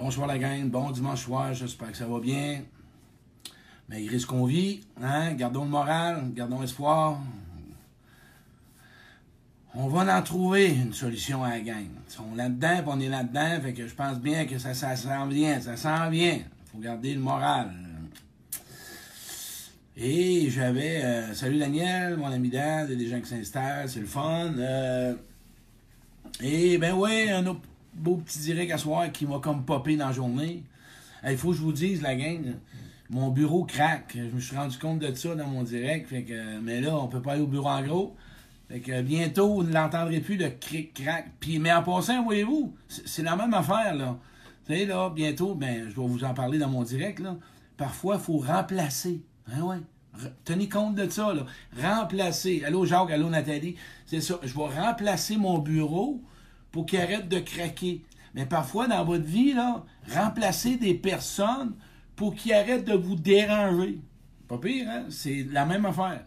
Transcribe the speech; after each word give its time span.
Bonsoir 0.00 0.26
la 0.26 0.38
gang, 0.38 0.70
bon 0.70 0.90
dimanche 0.92 1.24
soir, 1.24 1.52
j'espère 1.52 1.90
que 1.90 1.96
ça 1.98 2.06
va 2.06 2.20
bien. 2.20 2.62
Malgré 3.86 4.18
ce 4.18 4.26
qu'on 4.26 4.46
vit, 4.46 4.80
hein, 5.02 5.34
gardons 5.34 5.64
le 5.64 5.68
moral, 5.68 6.32
gardons 6.32 6.62
l'espoir. 6.62 7.20
On 9.74 9.88
va 9.88 10.18
en 10.18 10.22
trouver 10.22 10.68
une 10.68 10.94
solution 10.94 11.44
à 11.44 11.50
la 11.50 11.60
gang. 11.60 11.84
Ils 11.84 12.12
sont 12.12 12.34
là-dedans, 12.34 12.82
on 12.86 12.98
est 12.98 13.10
là-dedans, 13.10 13.60
fait 13.62 13.74
que 13.74 13.86
je 13.86 13.94
pense 13.94 14.18
bien 14.20 14.46
que 14.46 14.58
ça, 14.58 14.72
ça 14.72 14.96
s'en 14.96 15.26
vient, 15.26 15.60
ça 15.60 15.76
s'en 15.76 16.08
vient. 16.08 16.38
faut 16.72 16.78
garder 16.78 17.12
le 17.12 17.20
moral. 17.20 17.70
Et 19.98 20.48
j'avais... 20.48 21.04
euh, 21.04 21.34
salut 21.34 21.58
Daniel, 21.58 22.16
mon 22.16 22.28
ami 22.28 22.48
Dan, 22.48 22.86
des 22.86 23.06
gens 23.06 23.20
qui 23.20 23.28
s'installent, 23.28 23.90
c'est 23.90 24.00
le 24.00 24.06
fun. 24.06 24.54
Euh, 24.56 25.14
et 26.40 26.78
ben 26.78 26.94
ouais, 26.94 27.30
un 27.32 27.46
autre 27.46 27.60
beau 27.94 28.16
petit 28.16 28.40
direct 28.40 28.72
à 28.72 28.78
soir 28.78 29.10
qui 29.12 29.26
m'a 29.26 29.38
comme 29.38 29.64
popé 29.64 29.96
dans 29.96 30.06
la 30.06 30.12
journée. 30.12 30.64
Il 31.28 31.36
faut 31.36 31.50
que 31.50 31.56
je 31.56 31.62
vous 31.62 31.72
dise, 31.72 32.02
la 32.02 32.14
gang, 32.14 32.54
mon 33.10 33.30
bureau 33.30 33.64
craque. 33.64 34.16
Je 34.16 34.34
me 34.34 34.40
suis 34.40 34.56
rendu 34.56 34.78
compte 34.78 35.00
de 35.00 35.14
ça 35.14 35.34
dans 35.34 35.46
mon 35.46 35.62
direct. 35.62 36.08
Fait 36.08 36.22
que, 36.22 36.58
mais 36.60 36.80
là, 36.80 36.96
on 36.96 37.08
peut 37.08 37.20
pas 37.20 37.32
aller 37.32 37.42
au 37.42 37.46
bureau 37.46 37.68
en 37.68 37.82
gros. 37.82 38.16
Fait 38.68 38.80
que 38.80 39.02
bientôt, 39.02 39.54
vous 39.54 39.62
ne 39.64 39.72
l'entendrez 39.72 40.20
plus 40.20 40.36
de 40.36 40.46
cric-crac. 40.46 41.26
Mais 41.60 41.72
en 41.72 41.82
passant, 41.82 42.22
voyez-vous, 42.22 42.72
c'est 42.88 43.22
la 43.22 43.36
même 43.36 43.52
affaire, 43.52 43.94
là. 43.94 44.16
Vous 44.64 44.74
savez, 44.74 44.86
là, 44.86 45.10
bientôt, 45.10 45.54
ben, 45.54 45.90
je 45.90 46.00
vais 46.00 46.06
vous 46.06 46.24
en 46.24 46.34
parler 46.34 46.58
dans 46.58 46.68
mon 46.68 46.84
direct. 46.84 47.20
Parfois, 47.76 48.14
il 48.14 48.20
faut 48.20 48.38
remplacer. 48.38 49.22
Hein, 49.52 49.62
ouais. 49.62 49.78
Tenez 50.44 50.68
compte 50.68 50.94
de 50.94 51.08
ça, 51.08 51.34
là. 51.34 51.46
Remplacer. 51.82 52.62
Allô, 52.64 52.86
Jacques, 52.86 53.10
allô, 53.10 53.28
Nathalie. 53.28 53.74
C'est 54.06 54.20
ça. 54.20 54.38
Je 54.42 54.54
vais 54.54 54.80
remplacer 54.80 55.36
mon 55.36 55.58
bureau 55.58 56.22
pour 56.72 56.86
qu'il 56.86 57.00
arrête 57.00 57.28
de 57.28 57.38
craquer. 57.38 58.02
Mais 58.34 58.46
parfois, 58.46 58.86
dans 58.86 59.04
votre 59.04 59.24
vie, 59.24 59.52
là, 59.52 59.84
remplacer 60.12 60.76
des 60.76 60.94
personnes 60.94 61.74
pour 62.16 62.34
qu'ils 62.34 62.52
arrêtent 62.52 62.84
de 62.84 62.94
vous 62.94 63.16
déranger. 63.16 63.98
Pas 64.46 64.58
pire, 64.58 64.88
hein? 64.88 65.04
C'est 65.08 65.46
la 65.50 65.64
même 65.66 65.84
affaire. 65.86 66.24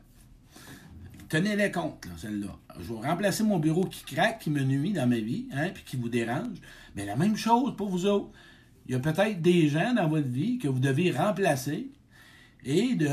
Tenez-les 1.29 1.71
compte, 1.71 2.05
là, 2.05 2.11
celle-là. 2.17 2.57
Je 2.79 2.93
vais 2.93 3.07
remplacer 3.07 3.43
mon 3.43 3.59
bureau 3.59 3.85
qui 3.85 4.03
craque, 4.03 4.39
qui 4.39 4.49
me 4.49 4.63
nuit 4.63 4.93
dans 4.93 5.07
ma 5.07 5.17
vie, 5.17 5.47
hein, 5.53 5.69
puis 5.73 5.83
qui 5.83 5.97
vous 5.97 6.09
dérange. 6.09 6.57
Mais 6.95 7.05
la 7.05 7.15
même 7.15 7.35
chose 7.35 7.75
pour 7.75 7.89
vous 7.89 8.05
autres. 8.05 8.29
Il 8.85 8.91
y 8.91 8.95
a 8.95 8.99
peut-être 8.99 9.41
des 9.41 9.69
gens 9.69 9.93
dans 9.93 10.09
votre 10.09 10.27
vie 10.27 10.57
que 10.57 10.67
vous 10.67 10.79
devez 10.79 11.11
remplacer 11.11 11.89
et 12.65 12.95
de, 12.95 13.07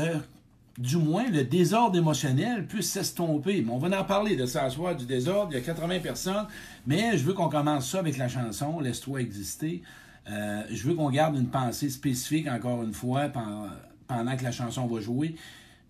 du 0.77 0.97
moins, 0.97 1.27
le 1.29 1.43
désordre 1.43 1.97
émotionnel 1.97 2.65
puisse 2.65 2.89
s'estomper. 2.89 3.61
Mais 3.61 3.71
on 3.71 3.77
va 3.77 3.99
en 3.99 4.03
parler 4.05 4.35
de 4.35 4.45
ça 4.45 4.69
soir, 4.69 4.95
du 4.95 5.05
désordre. 5.05 5.51
Il 5.51 5.55
y 5.55 5.57
a 5.57 5.61
80 5.61 5.99
personnes, 5.99 6.47
mais 6.87 7.17
je 7.17 7.23
veux 7.25 7.33
qu'on 7.33 7.49
commence 7.49 7.89
ça 7.89 7.99
avec 7.99 8.17
la 8.17 8.27
chanson 8.29 8.79
Laisse-toi 8.79 9.21
exister. 9.21 9.81
Euh, 10.29 10.63
je 10.69 10.83
veux 10.87 10.93
qu'on 10.95 11.09
garde 11.09 11.35
une 11.35 11.47
pensée 11.49 11.89
spécifique, 11.89 12.47
encore 12.47 12.83
une 12.83 12.93
fois, 12.93 13.27
pen- 13.29 13.69
pendant 14.07 14.35
que 14.37 14.43
la 14.43 14.51
chanson 14.51 14.85
va 14.87 15.01
jouer. 15.01 15.35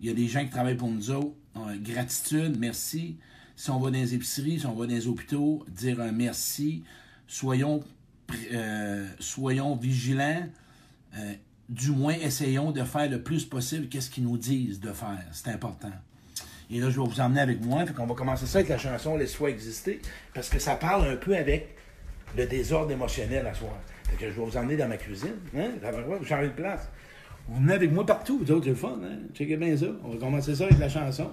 Il 0.00 0.06
y 0.08 0.10
a 0.10 0.14
des 0.14 0.26
gens 0.26 0.42
qui 0.42 0.50
travaillent 0.50 0.76
pour 0.76 0.90
nous 0.90 1.10
autres. 1.10 1.34
Euh, 1.56 1.76
gratitude, 1.80 2.56
merci. 2.58 3.16
Si 3.54 3.70
on 3.70 3.78
va 3.78 3.90
dans 3.90 3.98
les 3.98 4.14
épiceries, 4.14 4.58
si 4.60 4.66
on 4.66 4.72
va 4.74 4.86
dans 4.86 4.92
les 4.94 5.06
hôpitaux, 5.06 5.64
dire 5.68 6.00
un 6.00 6.10
merci. 6.12 6.82
Soyons, 7.28 7.84
euh, 8.52 9.06
soyons 9.20 9.76
vigilants. 9.76 10.46
Du 11.72 11.90
moins, 11.90 12.12
essayons 12.12 12.70
de 12.70 12.84
faire 12.84 13.10
le 13.10 13.22
plus 13.22 13.46
possible 13.46 13.88
qu'est-ce 13.88 14.10
qu'ils 14.10 14.24
nous 14.24 14.36
disent 14.36 14.78
de 14.78 14.92
faire. 14.92 15.24
C'est 15.32 15.48
important. 15.48 15.90
Et 16.70 16.78
là, 16.78 16.90
je 16.90 17.00
vais 17.00 17.06
vous 17.06 17.20
emmener 17.20 17.40
avec 17.40 17.64
moi. 17.64 17.86
Fait 17.86 17.94
qu'on 17.94 18.06
va 18.06 18.14
commencer 18.14 18.44
ça 18.44 18.58
avec 18.58 18.68
la 18.68 18.76
chanson 18.76 19.16
Laisse-toi 19.16 19.50
exister. 19.50 20.00
Parce 20.34 20.50
que 20.50 20.58
ça 20.58 20.74
parle 20.74 21.08
un 21.08 21.16
peu 21.16 21.34
avec 21.34 21.74
le 22.36 22.46
désordre 22.46 22.92
émotionnel 22.92 23.46
à 23.46 23.54
soir. 23.54 23.72
Fait 24.04 24.16
que 24.16 24.30
je 24.30 24.38
vais 24.38 24.44
vous 24.44 24.56
emmener 24.56 24.76
dans 24.76 24.88
ma 24.88 24.98
cuisine. 24.98 25.36
Hein? 25.56 25.70
Vous 26.20 26.26
changez 26.26 26.48
de 26.48 26.52
place. 26.52 26.88
Vous 27.48 27.60
venez 27.60 27.72
avec 27.72 27.90
moi 27.90 28.04
partout, 28.04 28.38
vous 28.38 28.52
autres, 28.52 28.64
c'est 28.64 28.70
le 28.70 28.76
fun, 28.76 29.00
hein? 29.02 29.16
Checkez 29.34 29.56
bien 29.56 29.76
ça. 29.76 29.86
On 30.04 30.10
va 30.10 30.16
commencer 30.16 30.54
ça 30.54 30.64
avec 30.64 30.78
la 30.78 30.88
chanson. 30.88 31.30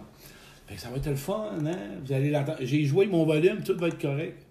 Fait 0.67 0.75
que 0.75 0.81
ça 0.81 0.89
va 0.89 0.97
être 0.97 1.07
le 1.07 1.15
fun, 1.15 1.49
hein? 1.65 1.77
Vous 2.03 2.13
allez 2.13 2.31
l'entendre. 2.31 2.57
J'ai 2.61 2.85
joué 2.85 3.05
mon 3.07 3.25
volume, 3.25 3.61
tout 3.61 3.77
va 3.77 3.89
être 3.89 4.01
correct. 4.01 4.41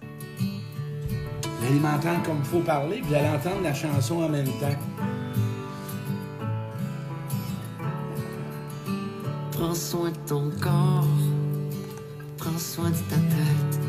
Vous 0.00 1.66
allez 1.66 1.80
m'entendre 1.80 2.22
comme 2.24 2.38
il 2.38 2.44
faut 2.46 2.60
parler, 2.60 3.00
vous 3.02 3.14
allez 3.14 3.28
entendre 3.28 3.62
la 3.62 3.74
chanson 3.74 4.22
en 4.22 4.28
même 4.28 4.46
temps. 4.46 5.17
Prends 9.58 9.74
soin 9.74 10.10
de 10.10 10.28
ton 10.28 10.50
corps, 10.60 11.04
prends 12.36 12.58
soin 12.58 12.90
de 12.90 12.96
ta 13.10 13.16
tête. 13.16 13.80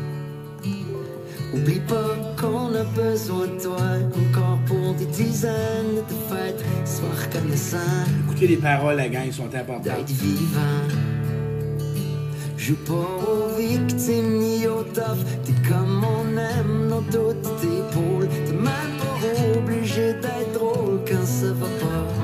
Oublie 1.54 1.78
pas 1.86 2.16
qu'on 2.40 2.74
a 2.74 2.82
besoin 2.82 3.46
de 3.46 3.62
toi 3.62 3.78
encore 3.78 4.58
pour 4.66 4.94
des 4.94 5.06
dizaines 5.06 5.94
de 6.08 6.34
fêtes. 6.34 6.64
Sois 6.84 7.08
reconnaissant 7.24 7.76
Écoutez 8.26 8.48
les 8.48 8.56
paroles, 8.56 8.96
la 8.96 9.08
gang, 9.08 9.22
ils 9.26 9.32
sont 9.32 9.44
importantes. 9.54 9.84
d'être 9.84 10.10
vivant. 10.10 10.88
Joue 12.56 12.76
pas 12.84 12.92
aux 12.92 13.56
victimes 13.56 14.38
ni 14.38 14.66
au 14.66 14.82
tough. 14.82 15.24
T'es 15.44 15.68
comme 15.68 16.04
on 16.04 16.36
aime 16.36 16.88
dans 16.90 17.02
toutes 17.02 17.60
tes 17.60 17.82
pôles. 17.94 18.28
T'es 18.44 18.52
même 18.52 18.96
pas 18.98 19.56
obligé 19.56 20.14
d'être 20.14 20.52
drôle 20.52 20.98
quand 21.06 21.24
ça 21.24 21.52
va 21.52 21.66
pas. 21.66 22.19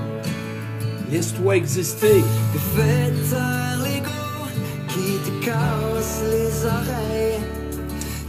Laisse-toi 1.11 1.57
exister. 1.57 2.25
Fais 2.75 3.13
taire 3.31 3.79
l'ego 3.85 4.11
qui 4.89 5.19
te 5.25 5.45
casse 5.45 6.23
les 6.31 6.67
oreilles? 6.67 7.41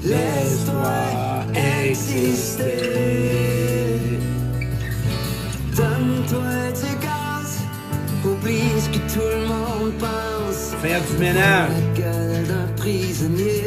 Laisse-toi 0.03 0.91
exister. 1.83 2.67
Donne-toi 5.75 6.71
du 6.75 6.91
gaz. 7.03 7.61
Oublie 8.23 8.79
ce 8.79 8.89
que 8.89 9.01
tout 9.11 9.29
le 9.31 9.47
monde 9.47 9.93
pense. 9.99 10.75
Faire 10.81 11.01
du 11.11 11.17
ménage. 11.17 11.69
La 11.69 12.01
gueule 12.01 12.45
d'un 12.47 12.67
prisonnier. 12.75 13.63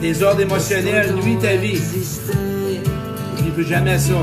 Désordre 0.00 0.40
émotionnel, 0.42 1.12
nuit 1.16 1.36
ta 1.38 1.56
vie. 1.56 1.80
N'oublie 3.36 3.50
plus 3.50 3.66
jamais 3.66 3.98
ça. 3.98 4.14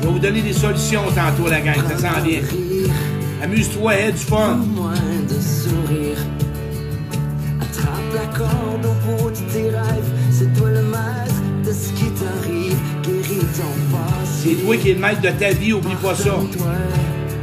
Je 0.00 0.06
vais 0.06 0.12
vous 0.12 0.18
donner 0.18 0.42
des 0.42 0.52
solutions 0.52 1.02
tantôt, 1.14 1.48
la 1.50 1.60
gang, 1.60 1.76
ça 1.88 1.96
s'en 1.98 2.20
vient. 2.22 2.40
Amuse-toi, 3.42 3.94
aie 3.94 4.12
du 4.12 4.18
fun. 4.18 4.56
moins 4.56 4.92
de 4.92 5.40
sourire. 5.40 6.18
Attrape 7.60 8.14
la 8.14 8.38
corde 8.38 8.86
au 8.86 9.22
bout 9.22 9.30
de 9.30 9.52
tes 9.52 9.70
rêves. 9.70 10.10
C'est 10.30 10.52
toi 10.56 10.70
le 10.70 10.82
maître 10.82 11.42
de 11.64 11.72
ce 11.72 11.88
qui 11.92 12.10
t'arrive. 12.10 12.76
Guéris 13.02 13.46
ton 13.56 13.96
passé. 13.96 14.56
C'est 14.56 14.64
toi 14.64 14.76
qui 14.76 14.90
es 14.90 14.94
le 14.94 15.00
maître 15.00 15.20
de 15.20 15.30
ta 15.30 15.50
vie, 15.50 15.72
oublie 15.72 15.94
pas 15.96 16.14
ça. 16.14 16.34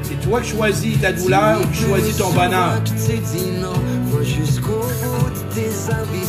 C'est 0.03 0.21
toi 0.21 0.41
qui 0.41 0.49
choisis 0.49 0.99
ta 1.01 1.11
douleur 1.11 1.61
ou 1.61 1.67
qui 1.67 1.83
choisis 1.83 2.17
ton 2.17 2.31
bonheur. 2.31 2.81
Tu 2.83 2.93
t'es 2.93 3.17
dit 3.17 3.51
non. 3.61 3.73
Va 4.11 4.23
jusqu'au 4.23 4.79
bout 4.79 5.29
de 5.29 5.53
tes 5.53 5.71
ambitions. 5.91 6.24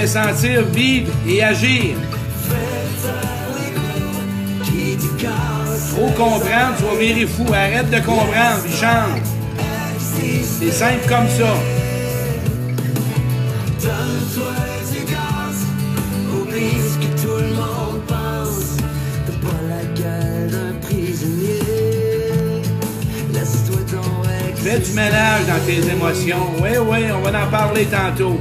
Ressentir, 0.00 0.64
vivre 0.72 1.12
et 1.28 1.42
agir. 1.42 1.96
Faut 5.94 6.10
comprendre, 6.16 6.76
tu 6.78 6.84
vas 6.84 6.98
virer 6.98 7.26
fou. 7.26 7.44
Arrête 7.52 7.90
de 7.90 7.98
comprendre, 7.98 8.62
puis 8.64 8.72
chante. 8.72 9.20
C'est 10.58 10.72
simple 10.72 11.06
comme 11.08 11.28
ça. 11.28 11.54
Fais 24.56 24.78
du 24.78 24.92
ménage 24.92 25.46
dans 25.46 25.66
tes 25.66 25.90
émotions. 25.90 26.52
Oui, 26.62 26.70
oui, 26.78 26.98
on 27.12 27.20
va 27.20 27.44
en 27.44 27.50
parler 27.50 27.84
tantôt. 27.86 28.40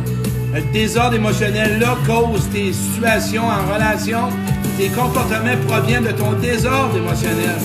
Le 0.53 0.61
désordre 0.73 1.15
émotionnel 1.15 1.79
là 1.79 1.97
cause 2.05 2.49
tes 2.51 2.73
situations 2.73 3.43
en 3.47 3.73
relation. 3.73 4.29
Tes 4.77 4.89
comportements 4.89 5.55
proviennent 5.65 6.03
de 6.03 6.11
ton 6.11 6.33
désordre 6.33 6.97
émotionnel. 6.97 7.55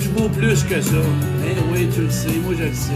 Tu 0.00 0.08
vaux 0.16 0.30
plus 0.30 0.64
que 0.64 0.80
ça. 0.80 0.96
Mais 1.42 1.54
oui, 1.70 1.88
tu 1.94 2.02
le 2.02 2.10
sais, 2.10 2.28
moi 2.42 2.54
je 2.58 2.64
le 2.64 2.72
sais. 2.72 2.92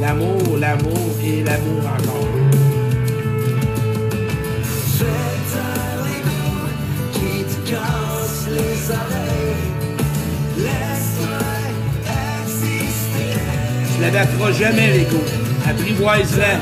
L'amour, 0.00 0.56
l'amour 0.58 1.10
et 1.22 1.44
l'amour 1.44 1.82
encore. 1.82 2.28
Qui 7.12 7.44
te 7.44 7.70
casse 7.70 8.46
les 8.50 8.90
oreilles. 8.90 9.74
Exister. 12.44 13.38
Tu 13.94 14.02
l'abattras 14.02 14.52
jamais. 14.52 15.06
Apprivoise-la. 15.66 16.58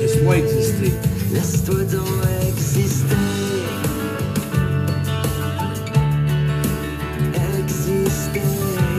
Laisse-moi 0.00 0.36
exister. 0.38 0.92
Laisse-toi 1.32 1.84
donc 1.84 2.06
exister. 2.48 3.16
Exister. 7.58 8.42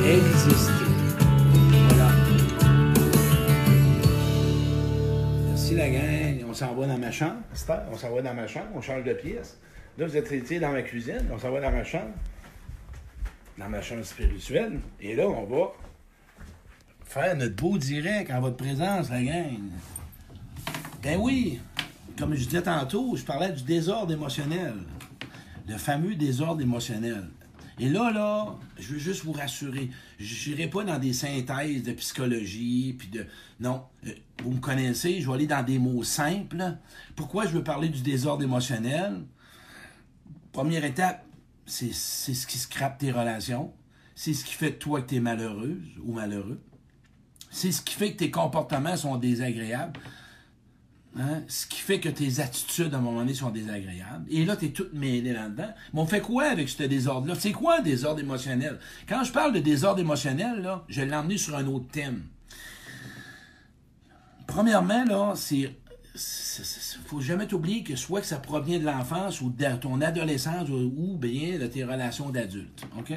Exister. 0.06 0.72
Voilà. 1.90 2.10
Merci 5.48 5.76
la 5.76 5.90
gang. 5.90 6.46
On 6.50 6.54
s'en 6.54 6.74
va 6.74 6.88
dans 6.88 6.98
ma 6.98 7.12
chambre. 7.12 7.36
On 7.92 7.98
s'en 7.98 8.10
va 8.14 8.22
dans 8.22 8.34
ma 8.34 8.48
chambre. 8.48 8.68
On 8.76 8.82
change 8.82 9.04
de 9.04 9.14
pièce. 9.14 9.58
Là, 9.98 10.06
vous 10.06 10.16
êtes 10.16 10.32
étiez 10.32 10.60
dans 10.60 10.72
ma 10.72 10.84
cuisine, 10.84 11.28
on 11.32 11.40
s'en 11.40 11.52
va 11.52 11.60
dans 11.60 11.72
ma 11.72 11.84
chambre. 11.84 12.14
Dans 13.58 13.68
ma 13.68 13.82
chambre 13.82 14.04
spirituelle. 14.04 14.80
Et 15.02 15.16
là, 15.16 15.28
on 15.28 15.46
va 15.46 15.72
faire 17.04 17.36
notre 17.36 17.56
beau 17.56 17.80
direct 17.80 18.30
en 18.30 18.40
votre 18.40 18.58
présence, 18.58 19.10
la 19.10 19.24
gang. 19.24 19.58
Ben 21.02 21.18
oui, 21.20 21.60
comme 22.16 22.36
je 22.36 22.46
disais 22.46 22.62
tantôt, 22.62 23.16
je 23.16 23.24
parlais 23.24 23.52
du 23.52 23.64
désordre 23.64 24.14
émotionnel. 24.14 24.76
Le 25.68 25.78
fameux 25.78 26.14
désordre 26.14 26.62
émotionnel. 26.62 27.30
Et 27.80 27.90
là, 27.90 28.12
là, 28.12 28.56
je 28.78 28.94
veux 28.94 29.00
juste 29.00 29.24
vous 29.24 29.32
rassurer. 29.32 29.90
Je 30.20 30.50
n'irai 30.50 30.68
pas 30.68 30.84
dans 30.84 31.00
des 31.00 31.14
synthèses 31.14 31.82
de 31.84 31.92
psychologie, 31.94 32.96
puis 32.98 33.08
de... 33.08 33.26
Non, 33.60 33.84
euh, 34.06 34.12
vous 34.44 34.52
me 34.52 34.60
connaissez, 34.60 35.22
je 35.22 35.28
vais 35.28 35.34
aller 35.34 35.48
dans 35.48 35.64
des 35.64 35.80
mots 35.80 36.04
simples. 36.04 36.76
Pourquoi 37.16 37.46
je 37.46 37.52
veux 37.52 37.64
parler 37.64 37.90
du 37.90 38.02
désordre 38.02 38.44
émotionnel? 38.44 39.22
Première 40.58 40.86
étape, 40.86 41.24
c'est 41.68 41.94
ce 41.94 42.48
qui 42.48 42.58
scrape 42.58 42.98
tes 42.98 43.12
relations. 43.12 43.72
C'est 44.16 44.34
ce 44.34 44.44
qui 44.44 44.56
fait 44.56 44.72
de 44.72 44.76
toi 44.78 45.04
que 45.04 45.10
tu 45.10 45.18
es 45.18 45.20
malheureuse 45.20 45.86
ou 46.04 46.14
malheureux. 46.14 46.60
C'est 47.52 47.72
ce 47.72 47.84
qui 47.84 47.94
fait 47.94 48.14
que 48.14 48.18
tes 48.18 48.32
comportements 48.32 48.98
sont 48.98 49.18
désagréables. 49.18 50.00
Hein? 51.16 51.44
Ce 51.48 51.68
qui 51.68 51.80
fait 51.80 52.00
que 52.00 52.10
tes 52.10 52.40
attitudes, 52.40 52.92
à 52.96 52.98
un 52.98 53.02
moment 53.02 53.20
donné, 53.20 53.36
sont 53.36 53.52
désagréables. 53.52 54.26
Et 54.32 54.46
là, 54.46 54.58
tu 54.58 54.66
es 54.66 54.70
toute 54.70 54.94
mêlée 54.94 55.32
là-dedans. 55.32 55.70
Mais 55.94 56.00
on 56.00 56.08
fait 56.08 56.22
quoi 56.22 56.46
avec 56.46 56.70
ce 56.70 56.82
désordre-là? 56.82 57.36
C'est 57.36 57.52
quoi 57.52 57.78
un 57.78 57.84
désordre 57.84 58.22
émotionnel? 58.22 58.80
Quand 59.08 59.24
je 59.24 59.32
parle 59.32 59.54
de 59.54 59.60
désordre 59.60 60.00
émotionnel, 60.00 60.64
là, 60.64 60.84
je 60.88 61.04
l'emmener 61.04 61.38
sur 61.38 61.56
un 61.56 61.68
autre 61.68 61.86
thème. 61.92 62.24
Premièrement, 64.48 65.06
là, 65.06 65.34
c'est 65.36 65.76
faut 67.06 67.22
jamais 67.22 67.48
t'oublier 67.48 67.84
que 67.84 67.96
soit 67.96 68.22
que 68.22 68.28
ça 68.28 68.38
provient 68.38 68.80
de 68.80 68.86
l'enfance 68.86 69.42
ou 69.42 69.50
de 69.50 69.76
ton 69.78 70.02
adolescence 70.02 70.70
ou, 70.70 71.18
bien 71.18 71.58
de 71.60 71.68
tes 71.68 71.84
relations 71.84 72.30
d'adultes. 72.30 72.84
OK? 72.98 73.14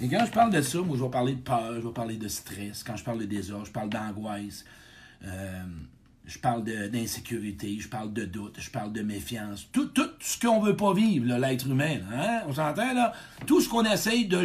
Et 0.00 0.08
quand 0.08 0.24
je 0.24 0.30
parle 0.30 0.52
de 0.52 0.60
ça, 0.60 0.78
moi, 0.78 0.96
je 0.96 1.02
vais 1.02 1.10
parler 1.10 1.34
de 1.34 1.40
peur, 1.40 1.74
je 1.74 1.86
vais 1.86 1.92
parler 1.92 2.16
de 2.16 2.28
stress. 2.28 2.84
Quand 2.84 2.96
je 2.96 3.04
parle 3.04 3.18
de 3.18 3.24
désordre, 3.24 3.66
je 3.66 3.72
parle 3.72 3.88
d'angoisse. 3.88 4.64
Euh, 5.24 5.64
je 6.28 6.38
parle 6.38 6.62
d'insécurité, 6.62 7.78
je 7.80 7.88
parle 7.88 8.12
de 8.12 8.26
doute, 8.26 8.56
je 8.58 8.70
parle 8.70 8.92
de 8.92 9.00
méfiance. 9.00 9.66
Tout, 9.72 9.90
ce 10.20 10.38
qu'on 10.38 10.60
veut 10.60 10.76
pas 10.76 10.92
vivre, 10.92 11.34
l'être 11.38 11.66
humain. 11.66 12.00
Hein? 12.12 12.42
On 12.46 12.52
s'entend, 12.52 12.92
là? 12.92 13.14
Tout 13.46 13.62
ce 13.62 13.68
qu'on 13.68 13.84
essaye 13.84 14.26
de, 14.26 14.42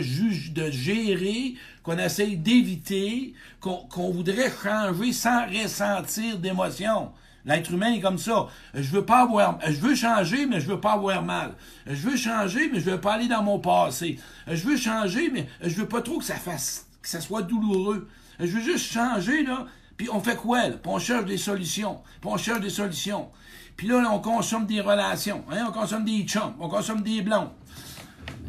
de 0.53 0.71
gérer, 0.71 1.55
qu'on 1.83 1.97
essaye 1.97 2.37
d'éviter, 2.37 3.33
qu'on 3.59 4.11
voudrait 4.11 4.49
changer 4.49 5.11
sans 5.11 5.45
ressentir 5.45 6.39
d'émotion. 6.39 7.11
L'être 7.45 7.71
humain 7.71 7.91
est 7.93 7.99
comme 7.99 8.17
ça. 8.17 8.47
Je 8.73 8.89
veux 8.91 9.05
pas 9.05 9.23
avoir, 9.23 9.59
je 9.65 9.79
veux 9.79 9.95
changer, 9.95 10.45
mais 10.45 10.61
je 10.61 10.67
veux 10.67 10.79
pas 10.79 10.93
avoir 10.93 11.23
mal. 11.23 11.55
Je 11.85 12.09
veux 12.09 12.15
changer, 12.15 12.69
mais 12.71 12.79
je 12.79 12.89
veux 12.89 13.01
pas 13.01 13.13
aller 13.13 13.27
dans 13.27 13.43
mon 13.43 13.59
passé. 13.59 14.19
Je 14.47 14.63
veux 14.63 14.77
changer, 14.77 15.29
mais 15.29 15.47
je 15.61 15.75
veux 15.75 15.87
pas 15.87 16.01
trop 16.01 16.19
que 16.19 16.25
ça 16.25 16.35
fasse, 16.35 16.87
que 17.01 17.09
ça 17.09 17.19
soit 17.19 17.41
douloureux. 17.41 18.07
Je 18.39 18.45
veux 18.45 18.61
juste 18.61 18.91
changer, 18.91 19.43
là. 19.43 19.67
Puis 19.97 20.09
on 20.09 20.19
fait 20.19 20.35
quoi, 20.35 20.69
là? 20.69 20.77
Puis 20.77 20.91
on 20.91 20.99
cherche 20.99 21.25
des 21.25 21.37
solutions. 21.37 22.01
Puis 22.21 22.29
on 22.31 22.37
cherche 22.37 22.61
des 22.61 22.69
solutions. 22.69 23.29
Puis 23.75 23.87
là, 23.87 24.03
on 24.11 24.19
consomme 24.19 24.65
des 24.65 24.81
relations. 24.81 25.43
Hein? 25.51 25.65
On 25.67 25.71
consomme 25.71 26.05
des 26.05 26.23
chums. 26.23 26.53
On 26.59 26.69
consomme 26.69 27.01
des 27.01 27.21
blonds. 27.21 27.51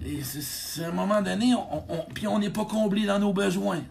Et 0.04 0.22
c'est 0.22 0.84
à 0.84 0.88
un 0.88 0.92
moment 0.92 1.22
donné, 1.22 1.54
on, 1.54 2.04
puis 2.14 2.26
on 2.26 2.38
n'est 2.38 2.50
pas 2.50 2.64
comblé 2.64 3.06
dans 3.06 3.18
nos 3.18 3.32
besoins. 3.32 3.82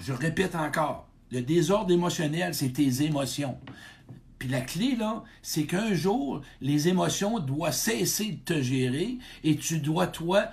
Je 0.00 0.12
répète 0.12 0.54
encore. 0.54 1.09
Le 1.30 1.42
désordre 1.42 1.92
émotionnel, 1.92 2.54
c'est 2.54 2.72
tes 2.72 3.02
émotions. 3.02 3.58
Puis 4.38 4.48
la 4.48 4.62
clé, 4.62 4.96
là, 4.96 5.22
c'est 5.42 5.64
qu'un 5.64 5.94
jour, 5.94 6.40
les 6.60 6.88
émotions 6.88 7.38
doivent 7.38 7.74
cesser 7.74 8.32
de 8.32 8.54
te 8.54 8.62
gérer 8.62 9.18
et 9.44 9.56
tu 9.56 9.78
dois, 9.78 10.06
toi, 10.06 10.48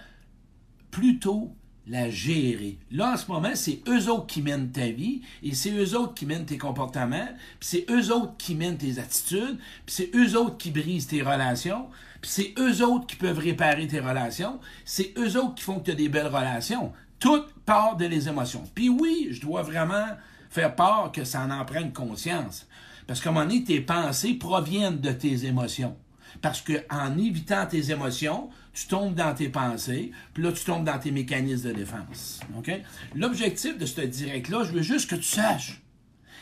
plutôt 0.92 1.56
la 1.88 2.10
gérer. 2.10 2.78
Là, 2.92 3.14
en 3.14 3.18
ce 3.18 3.32
moment, 3.32 3.52
c'est 3.56 3.82
eux 3.88 4.10
autres 4.10 4.28
qui 4.28 4.42
mènent 4.42 4.72
ta 4.72 4.90
vie, 4.90 5.22
et 5.42 5.54
c'est 5.54 5.72
eux 5.72 5.98
autres 5.98 6.14
qui 6.14 6.26
mènent 6.26 6.46
tes 6.46 6.58
comportements, 6.58 7.30
puis 7.60 7.70
c'est 7.70 7.86
eux 7.90 8.12
autres 8.12 8.36
qui 8.38 8.56
mènent 8.56 8.78
tes 8.78 9.00
attitudes, 9.00 9.58
puis 9.86 9.96
c'est 9.96 10.12
eux 10.16 10.38
autres 10.38 10.58
qui 10.58 10.72
brisent 10.72 11.08
tes 11.08 11.22
relations, 11.22 11.88
puis 12.22 12.30
c'est 12.30 12.54
eux 12.60 12.84
autres 12.84 13.08
qui 13.08 13.16
peuvent 13.16 13.40
réparer 13.40 13.88
tes 13.88 14.02
relations, 14.02 14.60
c'est 14.84 15.14
eux 15.18 15.38
autres 15.38 15.56
qui 15.56 15.64
font 15.64 15.80
que 15.80 15.86
tu 15.86 15.92
as 15.92 15.96
des 15.96 16.10
belles 16.10 16.28
relations. 16.28 16.92
Tout 17.20 17.44
part 17.66 17.96
de 17.96 18.06
les 18.06 18.28
émotions. 18.28 18.64
Puis 18.76 18.90
oui, 18.90 19.30
je 19.32 19.42
dois 19.42 19.62
vraiment 19.62 20.08
faire 20.50 20.76
part 20.76 21.12
que 21.12 21.24
ça 21.24 21.48
en 21.50 21.66
prenne 21.66 21.94
conscience. 21.94 22.68
Parce 23.08 23.22
qu'à 23.22 23.30
un 23.30 23.34
moment 23.34 23.46
donné, 23.46 23.64
tes 23.64 23.82
pensées 23.82 24.34
proviennent 24.34 25.00
de 25.00 25.12
tes 25.12 25.46
émotions. 25.46 25.96
Parce 26.42 26.62
que 26.62 26.86
en 26.90 27.18
évitant 27.18 27.66
tes 27.66 27.92
émotions, 27.92 28.50
tu 28.74 28.88
tombes 28.88 29.16
dans 29.16 29.34
tes 29.34 29.50
pensées, 29.50 30.12
puis 30.34 30.44
là, 30.44 30.52
tu 30.52 30.64
tombes 30.64 30.84
dans 30.84 31.00
tes 31.00 31.12
mécanismes 31.12 31.70
de 31.70 31.74
défense. 31.74 32.42
L'objectif 33.16 33.78
de 33.78 33.86
ce 33.86 34.02
direct-là, 34.02 34.64
je 34.66 34.72
veux 34.72 34.82
juste 34.82 35.10
que 35.10 35.16
tu 35.16 35.24
saches, 35.24 35.82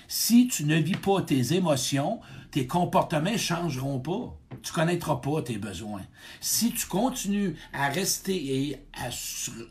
si 0.08 0.48
tu 0.48 0.66
ne 0.66 0.76
vis 0.76 0.98
pas 0.98 1.22
tes 1.22 1.54
émotions, 1.54 2.20
tes 2.52 2.68
comportements 2.68 3.38
changeront 3.38 4.00
pas. 4.00 4.38
Tu 4.62 4.72
ne 4.72 4.76
connaîtras 4.76 5.18
pas 5.18 5.42
tes 5.42 5.58
besoins. 5.58 6.04
Si 6.40 6.72
tu 6.72 6.86
continues 6.88 7.56
à 7.74 7.90
rester 7.90 8.36
et 8.36 8.78
à 8.94 9.10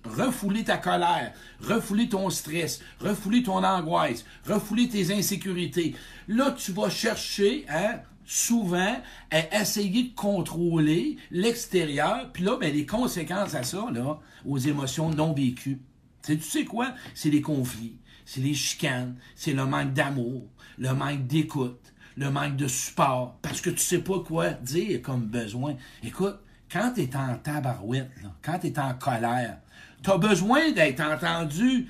refouler 0.08 0.64
ta 0.64 0.76
colère, 0.76 1.32
refouler 1.60 2.08
ton 2.08 2.28
stress, 2.30 2.80
refouler 3.00 3.42
ton 3.42 3.64
angoisse, 3.64 4.24
refouler 4.46 4.88
tes 4.88 5.14
insécurités, 5.14 5.94
là, 6.28 6.52
tu 6.52 6.72
vas 6.72 6.90
chercher 6.90 7.64
à 7.68 8.02
souvent 8.26 8.96
à 9.30 9.60
essayer 9.60 10.04
de 10.04 10.14
contrôler 10.14 11.16
l'extérieur, 11.30 12.30
puis 12.32 12.44
là, 12.44 12.56
ben, 12.58 12.72
les 12.72 12.86
conséquences 12.86 13.54
à 13.54 13.62
ça, 13.62 13.86
là, 13.92 14.20
aux 14.46 14.58
émotions 14.58 15.10
non 15.10 15.32
vécues. 15.32 15.80
Tu 16.22 16.40
sais 16.40 16.64
quoi? 16.64 16.94
C'est 17.14 17.30
les 17.30 17.42
conflits, 17.42 17.98
c'est 18.24 18.40
les 18.40 18.54
chicanes, 18.54 19.16
c'est 19.34 19.52
le 19.52 19.64
manque 19.66 19.92
d'amour, 19.92 20.48
le 20.78 20.92
manque 20.92 21.26
d'écoute, 21.26 21.92
le 22.16 22.30
manque 22.30 22.56
de 22.56 22.68
support, 22.68 23.36
parce 23.42 23.60
que 23.60 23.70
tu 23.70 23.78
sais 23.78 23.98
pas 23.98 24.20
quoi 24.20 24.50
dire 24.50 25.02
comme 25.02 25.26
besoin. 25.26 25.76
Écoute, 26.02 26.38
quand 26.70 26.92
tu 26.94 27.02
es 27.02 27.16
en 27.16 27.36
tabarouette, 27.36 28.10
quand 28.42 28.58
tu 28.58 28.68
es 28.68 28.78
en 28.78 28.94
colère, 28.94 29.58
tu 30.02 30.10
as 30.10 30.18
besoin 30.18 30.72
d'être 30.72 31.00
entendu 31.00 31.88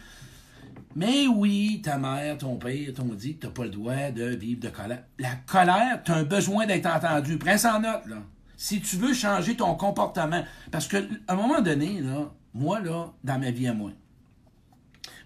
mais 0.96 1.26
oui, 1.26 1.80
ta 1.82 1.98
mère, 1.98 2.38
ton 2.38 2.56
père 2.56 2.94
t'ont 2.94 3.14
dit 3.14 3.36
que 3.36 3.46
tu 3.46 3.52
pas 3.52 3.64
le 3.64 3.70
droit 3.70 4.10
de 4.12 4.26
vivre 4.26 4.60
de 4.60 4.68
colère. 4.68 5.02
La 5.18 5.34
colère, 5.46 6.00
tu 6.04 6.12
as 6.12 6.16
un 6.16 6.22
besoin 6.22 6.66
d'être 6.66 6.86
entendu. 6.86 7.36
Prends 7.36 7.58
ça 7.58 7.76
en 7.76 7.80
note, 7.80 8.06
là. 8.06 8.18
Si 8.56 8.80
tu 8.80 8.96
veux 8.96 9.12
changer 9.12 9.56
ton 9.56 9.74
comportement, 9.74 10.44
parce 10.70 10.86
qu'à 10.86 11.00
un 11.26 11.34
moment 11.34 11.60
donné, 11.60 12.00
là, 12.00 12.30
moi, 12.54 12.78
là, 12.78 13.12
dans 13.24 13.38
ma 13.40 13.50
vie 13.50 13.66
à 13.66 13.74
moi, 13.74 13.90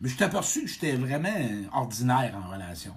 je 0.03 0.09
suis 0.09 0.25
aperçu 0.25 0.63
que 0.63 0.69
j'étais 0.69 0.97
vraiment 0.97 1.29
ordinaire 1.73 2.35
en 2.37 2.53
relation 2.53 2.95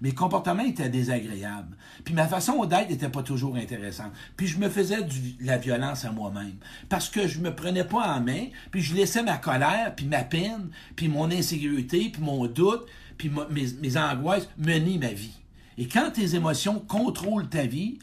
mes 0.00 0.12
comportements 0.12 0.62
étaient 0.62 0.88
désagréables. 0.88 1.76
Puis 2.04 2.14
ma 2.14 2.26
façon 2.26 2.64
d'être 2.64 2.88
n'était 2.88 3.10
pas 3.10 3.22
toujours 3.22 3.56
intéressante. 3.56 4.12
Puis 4.36 4.46
je 4.46 4.58
me 4.58 4.68
faisais 4.68 5.02
de 5.02 5.12
la 5.40 5.58
violence 5.58 6.04
à 6.04 6.12
moi-même. 6.12 6.56
Parce 6.88 7.08
que 7.08 7.28
je 7.28 7.40
me 7.40 7.54
prenais 7.54 7.84
pas 7.84 8.16
en 8.16 8.20
main, 8.20 8.46
puis 8.70 8.80
je 8.80 8.94
laissais 8.94 9.22
ma 9.22 9.36
colère, 9.36 9.94
puis 9.94 10.06
ma 10.06 10.24
peine, 10.24 10.70
puis 10.96 11.08
mon 11.08 11.30
insécurité, 11.30 12.08
puis 12.10 12.22
mon 12.22 12.46
doute, 12.46 12.86
puis 13.18 13.30
mes, 13.50 13.96
angoisses 13.98 14.48
mener 14.56 14.98
ma 14.98 15.12
vie. 15.12 15.38
Et 15.76 15.86
quand 15.86 16.10
tes 16.10 16.34
émotions 16.34 16.80
contrôlent 16.80 17.48
ta 17.48 17.66
vie, 17.66 17.98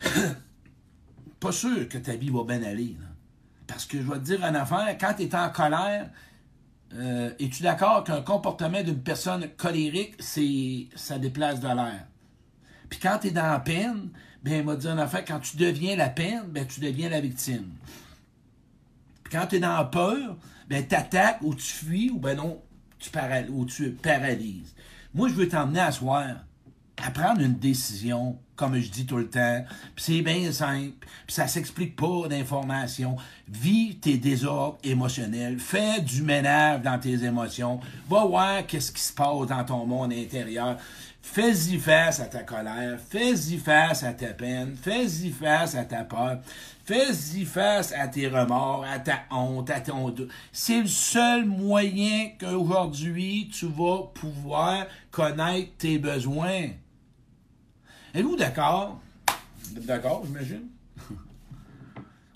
pas 1.40 1.52
sûr 1.52 1.88
que 1.88 1.98
ta 1.98 2.16
vie 2.16 2.30
va 2.30 2.44
bien 2.44 2.62
aller. 2.62 2.96
Parce 3.66 3.84
que 3.84 3.98
je 3.98 4.10
vais 4.10 4.18
te 4.18 4.24
dire 4.24 4.42
une 4.42 4.56
affaire, 4.56 4.96
quand 4.98 5.14
tu 5.14 5.24
es 5.24 5.34
en 5.34 5.50
colère, 5.50 6.08
euh, 6.96 7.30
es-tu 7.40 7.62
d'accord 7.62 8.04
qu'un 8.04 8.22
comportement 8.22 8.82
d'une 8.82 9.02
personne 9.02 9.48
colérique, 9.56 10.14
c'est 10.20 10.86
ça 10.94 11.18
déplace 11.18 11.60
de 11.60 11.66
l'air? 11.66 12.06
Puis 12.88 12.98
quand 13.00 13.18
tu 13.20 13.30
dans 13.30 13.50
la 13.50 13.60
peine, 13.60 14.10
ben, 14.42 14.60
il 14.60 14.64
m'a 14.64 14.76
dit 14.76 14.88
en 14.88 14.96
quand 15.26 15.40
tu 15.40 15.56
deviens 15.56 15.96
la 15.96 16.08
peine, 16.08 16.44
ben, 16.48 16.66
tu 16.66 16.80
deviens 16.80 17.08
la 17.08 17.20
victime. 17.20 17.70
Puis 19.24 19.32
quand 19.32 19.46
tu 19.46 19.56
es 19.56 19.60
dans 19.60 19.76
la 19.76 19.84
peur, 19.84 20.36
ben, 20.68 20.86
tu 20.86 20.96
ou 21.42 21.54
tu 21.54 21.62
fuis 21.62 22.10
ou 22.10 22.18
ben 22.18 22.36
non, 22.36 22.62
tu, 22.98 23.10
ou 23.50 23.64
tu 23.66 23.90
paralyses. 23.90 24.74
Moi, 25.14 25.28
je 25.28 25.34
veux 25.34 25.48
t'emmener 25.48 25.80
à 25.80 25.92
soir 25.92 26.26
à 27.02 27.10
prendre 27.10 27.40
une 27.40 27.54
décision, 27.54 28.38
comme 28.56 28.78
je 28.78 28.88
dis 28.88 29.06
tout 29.06 29.16
le 29.16 29.28
temps. 29.28 29.64
Puis 29.96 30.04
c'est 30.04 30.22
bien 30.22 30.52
simple. 30.52 31.06
Puis 31.26 31.34
ça 31.34 31.48
s'explique 31.48 31.96
pas 31.96 32.28
d'informations. 32.28 33.16
Vis 33.48 33.96
tes 33.96 34.16
désordres 34.16 34.78
émotionnels. 34.84 35.58
Fais 35.58 36.00
du 36.00 36.22
ménage 36.22 36.82
dans 36.82 36.98
tes 36.98 37.24
émotions. 37.24 37.80
Va 38.08 38.24
voir 38.24 38.66
qu'est-ce 38.66 38.92
qui 38.92 39.02
se 39.02 39.12
passe 39.12 39.48
dans 39.48 39.64
ton 39.64 39.86
monde 39.86 40.12
intérieur. 40.12 40.76
Fais-y 41.20 41.78
face 41.78 42.20
à 42.20 42.26
ta 42.26 42.42
colère. 42.42 42.98
Fais-y 43.10 43.56
face 43.58 44.04
à 44.04 44.12
ta 44.12 44.28
peine. 44.28 44.76
Fais-y 44.80 45.30
face 45.30 45.74
à 45.74 45.84
ta 45.84 46.04
peur. 46.04 46.38
Fais-y 46.84 47.46
face 47.46 47.92
à 47.92 48.08
tes 48.08 48.28
remords, 48.28 48.84
à 48.84 48.98
ta 48.98 49.20
honte, 49.30 49.70
à 49.70 49.80
ton. 49.80 50.14
C'est 50.52 50.82
le 50.82 50.86
seul 50.86 51.46
moyen 51.46 52.28
qu'aujourd'hui 52.38 53.48
tu 53.50 53.66
vas 53.66 54.02
pouvoir 54.12 54.86
connaître 55.10 55.70
tes 55.78 55.98
besoins. 55.98 56.68
Êtes-vous 58.14 58.36
d'accord? 58.36 59.00
D'accord, 59.72 60.22
j'imagine? 60.24 60.68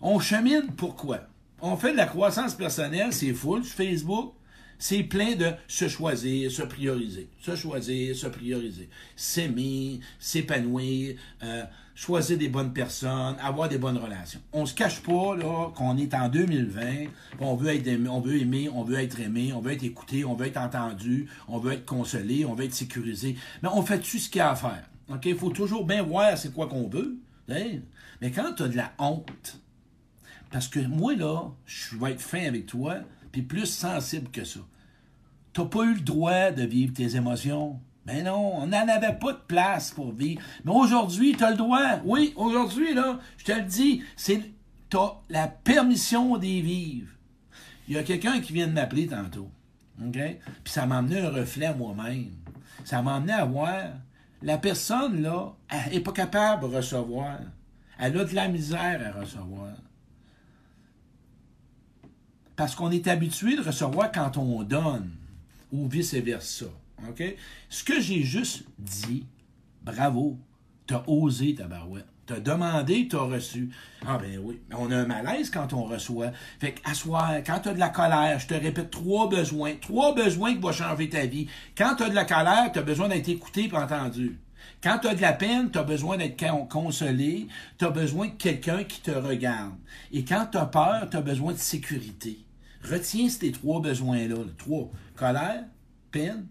On 0.00 0.18
chemine 0.18 0.66
pourquoi? 0.76 1.20
On 1.60 1.76
fait 1.76 1.92
de 1.92 1.96
la 1.96 2.06
croissance 2.06 2.54
personnelle, 2.54 3.12
c'est 3.12 3.32
full 3.32 3.64
sur 3.64 3.76
Facebook. 3.76 4.34
C'est 4.80 5.04
plein 5.04 5.36
de 5.36 5.52
se 5.68 5.88
choisir, 5.88 6.50
se 6.50 6.62
prioriser. 6.62 7.28
Se 7.40 7.54
choisir, 7.54 8.16
se 8.16 8.26
prioriser. 8.26 8.88
S'aimer, 9.14 10.00
s'épanouir, 10.18 11.16
euh, 11.44 11.64
choisir 11.94 12.38
des 12.38 12.48
bonnes 12.48 12.72
personnes, 12.72 13.36
avoir 13.40 13.68
des 13.68 13.78
bonnes 13.78 13.98
relations. 13.98 14.40
On 14.52 14.66
se 14.66 14.74
cache 14.74 15.00
pas 15.00 15.36
là 15.36 15.70
qu'on 15.76 15.96
est 15.96 16.12
en 16.12 16.28
2020, 16.28 17.06
on 17.38 17.54
veut 17.54 17.74
être 17.74 17.86
aimé, 17.86 18.08
on 18.08 18.20
veut 18.20 18.40
aimer, 18.40 18.68
on 18.68 18.82
veut 18.82 18.98
être 18.98 19.20
aimé, 19.20 19.52
on 19.52 19.60
veut 19.60 19.72
être 19.72 19.84
écouté, 19.84 20.24
on 20.24 20.34
veut 20.34 20.46
être 20.46 20.58
entendu, 20.58 21.28
on 21.46 21.58
veut 21.58 21.72
être 21.72 21.86
consolé, 21.86 22.44
on 22.44 22.54
veut 22.54 22.64
être 22.64 22.74
sécurisé. 22.74 23.36
Mais 23.62 23.68
on 23.72 23.82
fait 23.82 23.98
tout 23.98 24.18
ce 24.18 24.28
qu'il 24.28 24.38
y 24.38 24.42
a 24.42 24.50
à 24.50 24.56
faire? 24.56 24.84
OK, 25.08 25.24
il 25.26 25.36
faut 25.36 25.50
toujours 25.50 25.86
bien 25.86 26.02
voir 26.02 26.36
c'est 26.36 26.52
quoi 26.52 26.68
qu'on 26.68 26.88
veut. 26.88 27.18
Hein? 27.48 27.80
Mais 28.20 28.30
quand 28.30 28.54
tu 28.54 28.62
as 28.64 28.68
de 28.68 28.76
la 28.76 28.92
honte, 28.98 29.60
parce 30.50 30.68
que 30.68 30.80
moi, 30.80 31.14
là, 31.14 31.50
je 31.66 31.96
vais 31.96 32.12
être 32.12 32.20
fin 32.20 32.44
avec 32.44 32.66
toi, 32.66 32.96
puis 33.32 33.42
plus 33.42 33.66
sensible 33.66 34.30
que 34.30 34.44
ça. 34.44 34.60
T'as 35.52 35.64
pas 35.64 35.84
eu 35.84 35.94
le 35.94 36.00
droit 36.00 36.50
de 36.50 36.62
vivre 36.62 36.92
tes 36.92 37.16
émotions. 37.16 37.80
Mais 38.06 38.22
non, 38.22 38.62
on 38.62 38.66
n'en 38.68 38.88
avait 38.88 39.18
pas 39.18 39.32
de 39.32 39.40
place 39.46 39.90
pour 39.90 40.12
vivre. 40.12 40.40
Mais 40.64 40.72
aujourd'hui, 40.72 41.34
tu 41.36 41.44
as 41.44 41.50
le 41.50 41.56
droit. 41.56 42.00
Oui, 42.04 42.32
aujourd'hui, 42.36 42.94
là, 42.94 43.18
je 43.36 43.44
te 43.44 43.52
le 43.52 43.62
dis, 43.62 44.02
c'est 44.16 44.42
t'as 44.88 45.20
la 45.28 45.48
permission 45.48 46.38
d'y 46.38 46.62
vivre. 46.62 47.08
Il 47.86 47.94
y 47.94 47.98
a 47.98 48.02
quelqu'un 48.02 48.40
qui 48.40 48.52
vient 48.52 48.66
de 48.66 48.72
m'appeler 48.72 49.06
tantôt. 49.06 49.50
OK? 50.02 50.18
Puis 50.64 50.72
ça 50.72 50.86
m'a 50.86 50.98
amené 50.98 51.20
un 51.20 51.30
reflet 51.30 51.74
moi-même. 51.74 52.30
Ça 52.84 53.02
m'a 53.02 53.16
amené 53.16 53.32
à 53.32 53.44
voir 53.44 53.84
la 54.42 54.58
personne, 54.58 55.22
là, 55.22 55.54
n'est 55.90 56.00
pas 56.00 56.12
capable 56.12 56.68
de 56.68 56.76
recevoir. 56.76 57.38
Elle 57.98 58.18
a 58.18 58.24
de 58.24 58.34
la 58.34 58.48
misère 58.48 59.14
à 59.14 59.20
recevoir. 59.20 59.72
Parce 62.54 62.74
qu'on 62.74 62.90
est 62.90 63.06
habitué 63.08 63.56
de 63.56 63.62
recevoir 63.62 64.12
quand 64.12 64.36
on 64.36 64.62
donne, 64.62 65.10
ou 65.72 65.88
vice-versa. 65.88 66.66
Ce 67.68 67.84
que 67.84 68.00
j'ai 68.00 68.22
juste 68.22 68.64
dit, 68.78 69.26
bravo, 69.82 70.38
t'as 70.86 71.04
osé 71.06 71.54
ta 71.54 71.66
barouette. 71.66 72.06
T'as 72.28 72.40
demandé, 72.40 73.08
t'as 73.10 73.20
reçu. 73.20 73.70
Ah 74.06 74.18
ben 74.18 74.38
oui, 74.44 74.60
on 74.76 74.90
a 74.90 74.98
un 74.98 75.06
malaise 75.06 75.48
quand 75.48 75.72
on 75.72 75.84
reçoit. 75.84 76.30
Fait 76.60 76.74
qu'asseoir, 76.74 77.38
quand 77.38 77.60
t'as 77.62 77.72
de 77.72 77.78
la 77.78 77.88
colère, 77.88 78.38
je 78.38 78.46
te 78.46 78.52
répète 78.52 78.90
trois 78.90 79.30
besoins. 79.30 79.76
Trois 79.80 80.14
besoins 80.14 80.52
qui 80.52 80.60
vont 80.60 80.70
changer 80.70 81.08
ta 81.08 81.24
vie. 81.24 81.48
Quand 81.74 81.94
t'as 81.96 82.10
de 82.10 82.14
la 82.14 82.26
colère, 82.26 82.70
t'as 82.70 82.82
besoin 82.82 83.08
d'être 83.08 83.30
écouté 83.30 83.70
et 83.72 83.74
entendu. 83.74 84.38
Quand 84.82 84.98
tu 84.98 85.14
de 85.16 85.22
la 85.22 85.32
peine, 85.32 85.70
tu 85.70 85.78
as 85.78 85.82
besoin 85.82 86.18
d'être 86.18 86.36
consolé, 86.68 87.48
tu 87.78 87.86
as 87.86 87.90
besoin 87.90 88.26
de 88.26 88.32
quelqu'un 88.32 88.84
qui 88.84 89.00
te 89.00 89.10
regarde. 89.10 89.72
Et 90.12 90.22
quand 90.22 90.48
tu 90.52 90.58
as 90.58 90.66
peur, 90.66 91.08
tu 91.10 91.18
besoin 91.22 91.54
de 91.54 91.58
sécurité. 91.58 92.44
Retiens 92.84 93.30
ces 93.30 93.52
trois 93.52 93.80
besoins-là. 93.80 94.36
Trois. 94.58 94.90
Colère, 95.16 95.64
peine, 96.10 96.46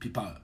puis 0.00 0.10
peur. 0.10 0.40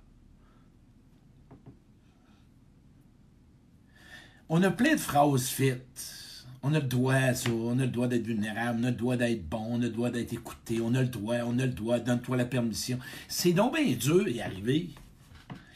On 4.49 4.63
a 4.63 4.71
plein 4.71 4.95
de 4.95 5.01
phrases 5.01 5.49
faites. 5.49 6.15
On 6.63 6.73
a 6.73 6.79
le 6.79 6.87
droit 6.87 7.35
ça, 7.35 7.51
on 7.51 7.79
a 7.79 7.83
le 7.83 7.91
droit 7.91 8.07
d'être 8.07 8.27
vulnérable, 8.27 8.79
on 8.81 8.85
a 8.85 8.91
le 8.91 8.97
droit 8.97 9.17
d'être 9.17 9.49
bon, 9.49 9.67
on 9.71 9.77
a 9.77 9.85
le 9.85 9.91
droit 9.91 10.11
d'être 10.11 10.33
écouté, 10.33 10.81
on 10.81 10.95
a 10.95 11.03
le 11.03 11.09
droit, 11.09 11.37
on 11.47 11.59
a 11.59 11.67
le 11.67 11.73
droit, 11.73 11.99
donne-toi 11.99 12.37
la 12.37 12.45
permission. 12.45 12.99
C'est 13.29 13.53
donc 13.53 13.77
bien 13.77 13.93
dur 13.95 14.25
d'y 14.25 14.41
arriver. 14.41 14.91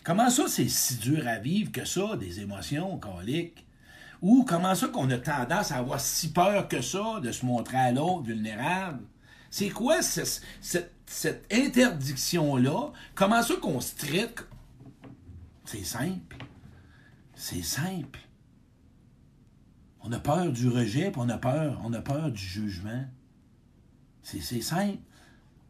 Comment 0.05 0.31
ça, 0.31 0.45
c'est 0.49 0.69
si 0.69 0.97
dur 0.97 1.27
à 1.29 1.39
vivre 1.39 1.71
que 1.71 1.85
ça, 1.85 2.17
des 2.17 2.41
émotions 2.41 2.97
coliques? 2.99 3.67
Ou 4.23 4.45
comment 4.45 4.75
ça 4.75 4.89
qu'on 4.89 5.11
a 5.11 5.19
tendance 5.19 5.73
à 5.73 5.77
avoir 5.77 6.01
si 6.01 6.33
peur 6.33 6.69
que 6.69 6.81
ça 6.81 7.21
de 7.23 7.33
se 7.33 7.45
montrer 7.45 7.77
à 7.77 7.93
l'autre 7.93 8.23
vulnérable? 8.23 9.03
C'est 9.51 9.71
quoi 9.71 10.03
cette, 10.03 10.45
cette 11.07 11.53
interdiction-là? 11.53 12.93
Comment 13.15 13.43
ça 13.43 13.55
qu'on 13.57 13.81
se 13.81 13.97
traite? 13.97 14.47
C'est 15.65 15.85
simple. 15.85 16.37
C'est 17.35 17.63
simple. 17.63 18.21
On 20.03 20.13
a 20.13 20.19
peur 20.19 20.51
du 20.51 20.69
rejet, 20.69 21.11
puis 21.11 21.21
on 21.23 21.29
a 21.29 21.39
peur, 21.39 21.81
on 21.85 21.93
a 21.93 22.01
peur 22.01 22.31
du 22.31 22.43
jugement. 22.43 23.05
C'est 24.23 24.63
simple. 24.63 24.99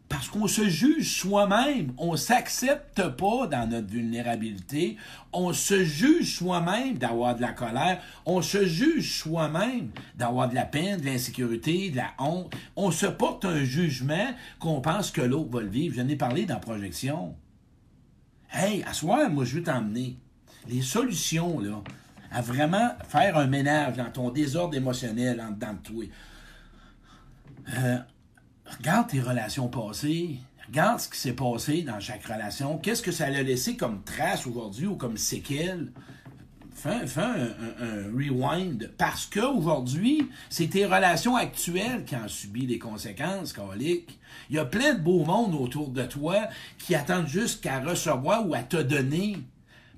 Parce 0.09 0.29
qu'on 0.29 0.49
se 0.49 0.69
juge 0.69 1.21
soi-même. 1.21 1.93
On 1.97 2.17
s'accepte 2.17 3.01
pas 3.11 3.47
dans 3.47 3.71
notre 3.71 3.87
vulnérabilité. 3.87 4.97
On 5.33 5.53
se 5.53 5.85
juge 5.85 6.37
soi-même 6.39 6.99
d'avoir 6.99 7.37
de 7.37 7.41
la 7.41 7.53
colère. 7.53 8.03
On 8.27 8.43
se 8.43 8.67
juge 8.67 9.21
soi-même 9.21 9.91
d'avoir 10.17 10.49
de 10.49 10.57
la 10.57 10.65
peine, 10.65 11.01
de 11.01 11.07
l'insécurité, 11.07 11.91
de 11.91 11.97
la 11.99 12.13
honte. 12.19 12.53
On 12.75 12.91
se 12.91 13.07
porte 13.07 13.45
un 13.45 13.63
jugement 13.63 14.35
qu'on 14.59 14.81
pense 14.81 15.13
que 15.13 15.21
l'autre 15.21 15.51
va 15.51 15.61
le 15.61 15.69
vivre. 15.69 15.95
Je 15.95 16.03
ai 16.03 16.17
parlé 16.17 16.45
dans 16.45 16.59
projection. 16.59 17.37
Hey, 18.53 18.83
à 18.83 18.93
soi, 18.93 19.29
moi, 19.29 19.45
je 19.45 19.59
veux 19.59 19.63
t'emmener 19.63 20.17
les 20.69 20.83
solutions, 20.83 21.61
là, 21.61 21.83
à 22.31 22.41
vraiment 22.43 22.91
faire 23.09 23.37
un 23.37 23.47
ménage 23.47 23.97
dans 23.97 24.11
ton 24.11 24.31
désordre 24.31 24.77
émotionnel 24.77 25.41
en 25.41 25.51
dedans 25.51 25.75
de 25.75 25.89
toi. 25.89 26.05
Euh, 27.77 27.99
regarde 28.79 29.09
tes 29.09 29.21
relations 29.21 29.69
passées, 29.69 30.39
regarde 30.67 31.01
ce 31.01 31.09
qui 31.09 31.19
s'est 31.19 31.33
passé 31.33 31.83
dans 31.83 32.01
chaque 32.01 32.25
relation, 32.25 32.79
qu'est-ce 32.79 33.03
que 33.03 33.13
ça 33.13 33.27
a 33.27 33.31
laissé 33.31 33.77
comme 33.77 34.03
trace 34.03 34.47
aujourd'hui 34.47 34.87
ou 34.87 34.97
comme 34.97 35.17
séquelle. 35.17 35.93
Fais, 36.73 37.21
un, 37.21 38.11
rewind 38.17 38.91
parce 38.97 39.27
qu'aujourd'hui, 39.27 40.31
c'est 40.49 40.69
tes 40.69 40.87
relations 40.87 41.37
actuelles 41.37 42.07
qui 42.07 42.17
ont 42.17 42.27
subi 42.27 42.65
les 42.65 42.79
conséquences, 42.79 43.53
coliques. 43.53 44.19
Il 44.49 44.57
y 44.57 44.59
a 44.59 44.65
plein 44.65 44.95
de 44.95 45.01
beaux 45.01 45.27
mondes 45.27 45.55
autour 45.55 45.89
de 45.89 46.05
toi 46.05 46.49
qui 46.79 46.95
attendent 46.95 47.27
juste 47.27 47.63
qu'à 47.63 47.81
recevoir 47.81 48.49
ou 48.49 48.55
à 48.55 48.63
te 48.63 48.79
donner, 48.79 49.37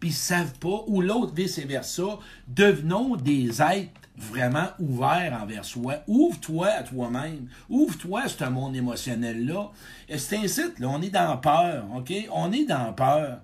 puis 0.02 0.08
ils 0.08 0.14
savent 0.14 0.58
pas, 0.58 0.82
ou 0.88 1.00
l'autre 1.00 1.32
vice-versa. 1.32 2.18
Devenons 2.48 3.14
des 3.14 3.62
êtres 3.62 4.00
vraiment 4.16 4.66
ouvert 4.80 5.38
envers 5.40 5.64
soi. 5.64 6.02
Ouvre-toi 6.08 6.66
à 6.66 6.82
toi-même. 6.82 7.46
Ouvre-toi 7.68 8.22
à 8.22 8.28
ce 8.28 8.44
monde 8.46 8.74
émotionnel-là. 8.74 9.70
C'est 10.18 10.38
un 10.38 10.48
site, 10.48 10.80
là, 10.80 10.88
on 10.88 11.00
est 11.02 11.10
dans 11.10 11.36
peur, 11.36 11.86
OK? 11.94 12.12
On 12.32 12.50
est 12.50 12.64
dans 12.64 12.92
peur. 12.92 13.42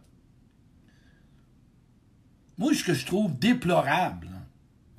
Moi, 2.59 2.75
ce 2.75 2.83
que 2.83 2.93
je 2.93 3.07
trouve 3.07 3.39
déplorable, 3.39 4.27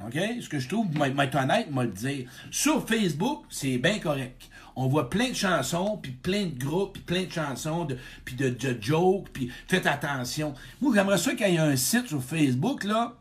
OK? 0.06 0.18
Ce 0.40 0.48
que 0.48 0.60
je 0.60 0.70
trouve, 0.70 0.88
être 0.96 1.36
honnête, 1.36 1.70
moi 1.72 1.84
le 1.84 1.92
dire. 1.92 2.32
Sur 2.52 2.88
Facebook, 2.88 3.44
c'est 3.50 3.78
bien 3.80 4.00
correct. 4.00 4.50
On 4.76 4.88
voit 4.88 5.10
plein 5.10 5.30
de 5.30 5.36
chansons, 5.36 5.98
puis 6.02 6.12
plein 6.12 6.46
de 6.46 6.58
groupes, 6.58 6.94
puis 6.94 7.02
plein 7.04 7.24
de 7.24 7.32
chansons, 7.32 7.88
puis 8.26 8.36
de, 8.36 8.50
de 8.50 8.78
jokes, 8.82 9.30
puis 9.34 9.52
faites 9.68 9.86
attention. 9.86 10.54
Moi, 10.82 10.94
j'aimerais 10.96 11.18
ça 11.18 11.34
qu'il 11.34 11.50
y 11.50 11.56
ait 11.56 11.60
un 11.60 11.76
site 11.76 12.08
sur 12.08 12.24
Facebook, 12.24 12.84
là, 12.84 13.16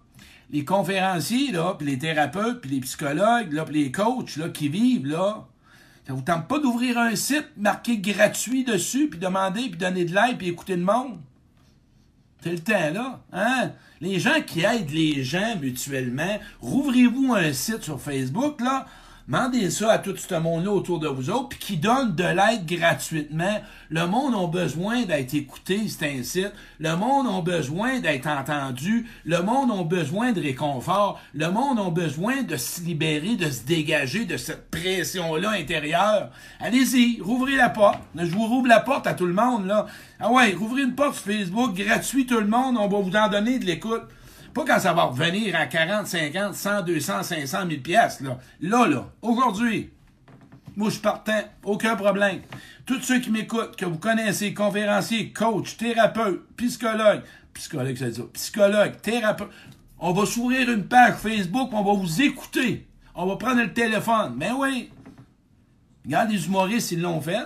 les 0.50 0.64
conférenciers, 0.64 1.52
là, 1.52 1.74
puis 1.78 1.86
les 1.86 1.98
thérapeutes, 1.98 2.60
puis 2.60 2.70
les 2.70 2.80
psychologues, 2.80 3.52
là, 3.52 3.64
puis 3.64 3.84
les 3.84 3.92
coachs 3.92 4.36
là, 4.36 4.48
qui 4.48 4.68
vivent, 4.68 5.06
là, 5.06 5.46
ça 6.06 6.14
vous 6.14 6.22
tente 6.22 6.48
pas 6.48 6.58
d'ouvrir 6.58 6.96
un 6.98 7.14
site 7.16 7.48
marqué 7.56 7.98
gratuit 7.98 8.64
dessus, 8.64 9.08
puis 9.08 9.18
demander, 9.18 9.68
puis 9.68 9.76
donner 9.76 10.04
de 10.04 10.14
l'aide, 10.14 10.38
puis 10.38 10.48
écouter 10.48 10.76
le 10.76 10.84
monde? 10.84 11.18
C'est 12.42 12.52
le 12.52 12.60
temps, 12.60 12.90
là. 12.92 13.20
Hein? 13.32 13.72
Les 14.00 14.18
gens 14.20 14.40
qui 14.46 14.60
aident 14.60 14.90
les 14.90 15.24
gens 15.24 15.56
mutuellement, 15.60 16.38
rouvrez-vous 16.60 17.34
un 17.34 17.52
site 17.52 17.82
sur 17.82 18.00
Facebook, 18.00 18.60
là, 18.60 18.86
Mandez 19.30 19.68
ça 19.68 19.92
à 19.92 19.98
tout 19.98 20.16
ce 20.16 20.34
monde-là 20.36 20.70
autour 20.70 20.98
de 21.00 21.06
vous 21.06 21.28
autres, 21.28 21.50
puis 21.50 21.58
qui 21.58 21.76
donne 21.76 22.14
de 22.14 22.24
l'aide 22.24 22.64
gratuitement. 22.64 23.60
Le 23.90 24.06
monde 24.06 24.34
a 24.34 24.46
besoin 24.46 25.02
d'être 25.02 25.34
écouté, 25.34 25.82
c'est 25.86 26.06
un 26.06 26.22
site. 26.22 26.54
Le 26.78 26.96
monde 26.96 27.26
a 27.26 27.42
besoin 27.42 28.00
d'être 28.00 28.26
entendu. 28.26 29.06
Le 29.26 29.42
monde 29.42 29.70
a 29.70 29.84
besoin 29.84 30.32
de 30.32 30.40
réconfort. 30.40 31.20
Le 31.34 31.50
monde 31.50 31.78
a 31.78 31.90
besoin 31.90 32.42
de 32.42 32.56
se 32.56 32.80
libérer, 32.80 33.36
de 33.36 33.50
se 33.50 33.66
dégager 33.66 34.24
de 34.24 34.38
cette 34.38 34.70
pression-là 34.70 35.50
intérieure. 35.50 36.30
Allez-y, 36.58 37.20
rouvrez 37.20 37.56
la 37.56 37.68
porte. 37.68 38.00
Je 38.16 38.30
vous 38.30 38.46
rouvre 38.46 38.68
la 38.68 38.80
porte 38.80 39.06
à 39.06 39.12
tout 39.12 39.26
le 39.26 39.34
monde, 39.34 39.66
là. 39.66 39.88
Ah 40.20 40.32
ouais, 40.32 40.54
rouvrez 40.54 40.84
une 40.84 40.94
porte 40.94 41.16
sur 41.16 41.24
Facebook, 41.24 41.74
gratuit 41.74 42.24
tout 42.24 42.40
le 42.40 42.46
monde, 42.46 42.78
on 42.78 42.88
va 42.88 42.98
vous 42.98 43.14
en 43.14 43.28
donner 43.28 43.58
de 43.58 43.66
l'écoute. 43.66 44.04
Pas 44.54 44.64
quand 44.64 44.78
ça 44.78 44.92
va 44.92 45.04
revenir 45.04 45.54
à 45.56 45.66
40, 45.66 46.06
50, 46.06 46.54
100, 46.54 46.82
200, 46.82 47.22
500 47.22 47.58
000 47.68 47.80
pièces 47.80 48.20
là. 48.20 48.38
Là, 48.60 48.86
là, 48.86 49.06
aujourd'hui. 49.22 49.90
Moi, 50.76 50.90
je 50.90 50.98
partais, 51.00 51.46
aucun 51.64 51.96
problème. 51.96 52.40
Tous 52.86 53.00
ceux 53.02 53.18
qui 53.18 53.30
m'écoutent, 53.30 53.74
que 53.74 53.84
vous 53.84 53.98
connaissez, 53.98 54.54
conférenciers, 54.54 55.32
coach, 55.32 55.76
thérapeute, 55.76 56.46
psychologue, 56.56 57.22
psychologue, 57.52 57.96
c'est 57.98 58.14
ça, 58.14 58.22
psychologue, 58.32 59.00
thérapeute, 59.02 59.50
on 59.98 60.12
va 60.12 60.24
s'ouvrir 60.24 60.70
une 60.70 60.84
page 60.84 61.16
Facebook, 61.16 61.70
on 61.72 61.82
va 61.82 61.92
vous 61.94 62.22
écouter. 62.22 62.86
On 63.14 63.26
va 63.26 63.36
prendre 63.36 63.60
le 63.60 63.72
téléphone. 63.72 64.34
Ben 64.36 64.54
oui. 64.56 64.90
Regarde, 66.04 66.30
les 66.30 66.46
humoristes, 66.46 66.92
ils 66.92 67.00
l'ont 67.00 67.20
fait. 67.20 67.42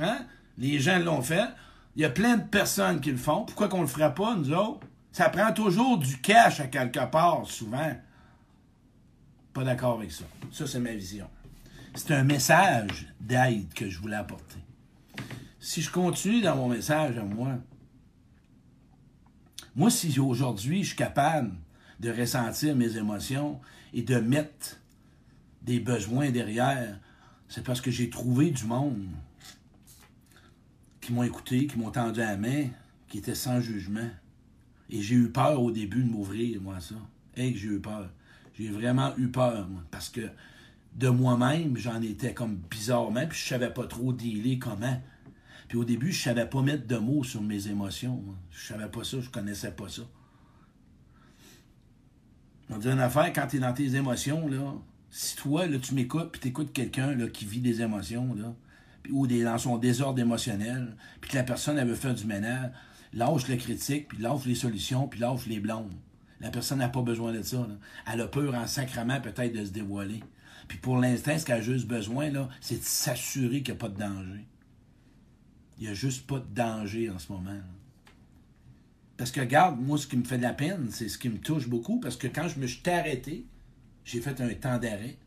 Hein? 0.00 0.18
Les 0.56 0.78
gens 0.78 1.00
l'ont 1.00 1.22
fait. 1.22 1.48
Il 1.96 2.02
y 2.02 2.04
a 2.04 2.10
plein 2.10 2.36
de 2.36 2.44
personnes 2.44 3.00
qui 3.00 3.10
le 3.10 3.16
font. 3.16 3.42
Pourquoi 3.42 3.66
qu'on 3.66 3.80
le 3.80 3.88
ferait 3.88 4.14
pas, 4.14 4.36
nous 4.36 4.52
autres? 4.52 4.86
Ça 5.12 5.28
prend 5.28 5.52
toujours 5.52 5.98
du 5.98 6.18
cash 6.18 6.60
à 6.60 6.66
quelque 6.66 7.04
part, 7.10 7.46
souvent. 7.46 7.92
Pas 9.52 9.64
d'accord 9.64 9.98
avec 9.98 10.12
ça. 10.12 10.24
Ça, 10.52 10.66
c'est 10.66 10.78
ma 10.78 10.92
vision. 10.92 11.28
C'est 11.94 12.12
un 12.12 12.24
message 12.24 13.12
d'aide 13.20 13.72
que 13.74 13.88
je 13.88 13.98
voulais 13.98 14.16
apporter. 14.16 14.58
Si 15.58 15.82
je 15.82 15.90
continue 15.90 16.40
dans 16.40 16.56
mon 16.56 16.68
message 16.68 17.18
à 17.18 17.24
moi, 17.24 17.58
moi, 19.74 19.90
si 19.90 20.18
aujourd'hui 20.18 20.82
je 20.82 20.88
suis 20.88 20.96
capable 20.96 21.52
de 22.00 22.10
ressentir 22.10 22.76
mes 22.76 22.96
émotions 22.96 23.60
et 23.92 24.02
de 24.02 24.16
mettre 24.16 24.76
des 25.62 25.80
besoins 25.80 26.30
derrière, 26.30 26.98
c'est 27.48 27.64
parce 27.64 27.80
que 27.80 27.90
j'ai 27.90 28.10
trouvé 28.10 28.50
du 28.50 28.64
monde 28.64 29.08
qui 31.00 31.12
m'ont 31.12 31.22
écouté, 31.22 31.66
qui 31.66 31.78
m'ont 31.78 31.90
tendu 31.90 32.20
la 32.20 32.36
main, 32.36 32.66
qui 33.08 33.18
était 33.18 33.34
sans 33.34 33.60
jugement. 33.60 34.08
Et 34.90 35.02
j'ai 35.02 35.16
eu 35.16 35.30
peur 35.30 35.60
au 35.62 35.70
début 35.70 36.02
de 36.02 36.08
m'ouvrir, 36.08 36.60
moi, 36.60 36.80
ça. 36.80 36.94
Que 37.34 37.42
j'ai 37.42 37.68
eu 37.68 37.80
peur. 37.80 38.10
J'ai 38.58 38.70
vraiment 38.70 39.16
eu 39.16 39.28
peur, 39.28 39.68
moi, 39.68 39.82
parce 39.90 40.08
que 40.08 40.28
de 40.96 41.08
moi-même, 41.08 41.76
j'en 41.76 42.02
étais 42.02 42.34
comme 42.34 42.56
bizarrement, 42.70 43.26
puis 43.26 43.38
je 43.38 43.46
savais 43.46 43.72
pas 43.72 43.86
trop 43.86 44.12
dealer 44.12 44.58
comment. 44.58 45.00
Puis 45.68 45.78
au 45.78 45.84
début, 45.84 46.10
je 46.10 46.22
savais 46.22 46.46
pas 46.46 46.62
mettre 46.62 46.86
de 46.86 46.96
mots 46.96 47.22
sur 47.22 47.42
mes 47.42 47.68
émotions. 47.68 48.24
Je 48.50 48.66
savais 48.66 48.88
pas 48.88 49.04
ça, 49.04 49.20
je 49.20 49.28
connaissais 49.28 49.70
pas 49.70 49.88
ça. 49.88 50.02
On 52.70 52.78
dit 52.78 52.88
une 52.88 53.00
affaire, 53.00 53.32
quand 53.32 53.46
tu 53.46 53.56
es 53.56 53.60
dans 53.60 53.72
tes 53.72 53.94
émotions, 53.94 54.48
là, 54.48 54.74
si 55.10 55.36
toi, 55.36 55.66
là, 55.66 55.78
tu 55.78 55.94
m'écoutes, 55.94 56.32
puis 56.32 56.40
tu 56.40 56.48
écoutes 56.48 56.72
quelqu'un 56.72 57.16
qui 57.28 57.44
vit 57.46 57.60
des 57.60 57.80
émotions, 57.80 58.34
là, 58.34 58.54
ou 59.10 59.26
des, 59.26 59.44
dans 59.44 59.58
son 59.58 59.78
désordre 59.78 60.20
émotionnel, 60.20 60.96
puis 61.20 61.30
que 61.30 61.36
la 61.36 61.44
personne, 61.44 61.78
elle 61.78 61.88
veut 61.88 61.94
faire 61.94 62.14
du 62.14 62.26
ménage, 62.26 62.70
lâche 63.12 63.48
le 63.48 63.56
critique, 63.56 64.08
puis 64.08 64.18
lâche 64.18 64.44
les 64.44 64.54
solutions, 64.54 65.08
puis 65.08 65.20
lâche 65.20 65.46
les 65.46 65.60
blondes. 65.60 65.94
La 66.40 66.50
personne 66.50 66.78
n'a 66.78 66.88
pas 66.88 67.02
besoin 67.02 67.32
de 67.32 67.42
ça. 67.42 67.66
Elle 68.10 68.20
a 68.20 68.28
peur 68.28 68.54
en 68.54 68.66
sacrement 68.66 69.20
peut-être 69.20 69.52
de 69.52 69.64
se 69.64 69.70
dévoiler. 69.70 70.22
Puis 70.68 70.78
pour 70.78 70.98
l'instant, 70.98 71.38
ce 71.38 71.44
qu'elle 71.44 71.58
a 71.58 71.62
juste 71.62 71.86
besoin, 71.86 72.30
c'est 72.60 72.78
de 72.78 72.84
s'assurer 72.84 73.62
qu'il 73.62 73.74
n'y 73.74 73.80
a 73.80 73.80
pas 73.80 73.88
de 73.88 73.98
danger. 73.98 74.46
Il 75.78 75.84
n'y 75.84 75.88
a 75.88 75.94
juste 75.94 76.26
pas 76.26 76.38
de 76.38 76.54
danger 76.54 77.10
en 77.10 77.18
ce 77.18 77.32
moment. 77.32 77.60
Parce 79.16 79.32
que 79.32 79.40
regarde, 79.40 79.80
moi, 79.80 79.98
ce 79.98 80.06
qui 80.06 80.16
me 80.16 80.24
fait 80.24 80.38
de 80.38 80.42
la 80.42 80.52
peine, 80.52 80.88
c'est 80.90 81.08
ce 81.08 81.18
qui 81.18 81.28
me 81.28 81.38
touche 81.38 81.68
beaucoup, 81.68 81.98
parce 81.98 82.16
que 82.16 82.28
quand 82.28 82.48
je 82.48 82.60
me 82.60 82.66
suis 82.66 82.88
arrêté, 82.88 83.46
j'ai 84.04 84.20
fait 84.20 84.40
un 84.40 84.48
temps 84.54 84.78
d'arrêt. 84.78 85.18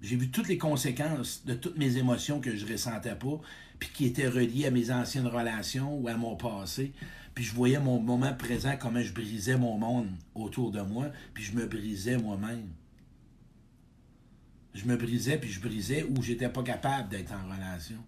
J'ai 0.00 0.16
vu 0.16 0.30
toutes 0.30 0.48
les 0.48 0.58
conséquences 0.58 1.44
de 1.44 1.54
toutes 1.54 1.76
mes 1.76 1.96
émotions 1.96 2.40
que 2.40 2.54
je 2.54 2.64
ne 2.64 2.72
ressentais 2.72 3.16
pas, 3.16 3.40
puis 3.78 3.90
qui 3.92 4.06
étaient 4.06 4.28
reliées 4.28 4.66
à 4.66 4.70
mes 4.70 4.90
anciennes 4.90 5.26
relations 5.26 5.98
ou 5.98 6.08
à 6.08 6.16
mon 6.16 6.36
passé. 6.36 6.92
Puis 7.34 7.44
je 7.44 7.54
voyais 7.54 7.78
mon 7.78 8.00
moment 8.00 8.32
présent, 8.32 8.76
comment 8.80 9.02
je 9.02 9.12
brisais 9.12 9.58
mon 9.58 9.76
monde 9.76 10.08
autour 10.34 10.70
de 10.70 10.80
moi, 10.80 11.10
puis 11.34 11.44
je 11.44 11.52
me 11.52 11.66
brisais 11.66 12.16
moi-même. 12.16 12.68
Je 14.72 14.86
me 14.86 14.96
brisais, 14.96 15.38
puis 15.38 15.50
je 15.50 15.60
brisais 15.60 16.04
où 16.04 16.22
j'étais 16.22 16.48
pas 16.48 16.62
capable 16.62 17.10
d'être 17.10 17.32
en 17.32 17.54
relation. 17.54 17.98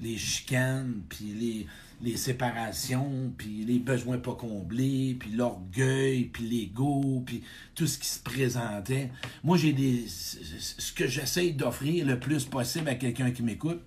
Les 0.00 0.16
chicanes, 0.16 1.02
puis 1.08 1.24
les, 1.32 1.66
les 2.02 2.16
séparations, 2.16 3.32
puis 3.36 3.64
les 3.64 3.78
besoins 3.78 4.18
pas 4.18 4.34
comblés, 4.34 5.16
puis 5.18 5.30
l'orgueil, 5.32 6.24
puis 6.24 6.46
l'ego, 6.46 7.22
puis 7.26 7.42
tout 7.74 7.86
ce 7.86 7.98
qui 7.98 8.06
se 8.06 8.20
présentait. 8.20 9.10
Moi, 9.42 9.56
j'ai 9.56 9.72
des 9.72 10.06
ce 10.06 10.92
que 10.92 11.08
j'essaye 11.08 11.54
d'offrir 11.54 12.06
le 12.06 12.20
plus 12.20 12.44
possible 12.44 12.88
à 12.88 12.94
quelqu'un 12.94 13.30
qui 13.30 13.42
m'écoute 13.42 13.82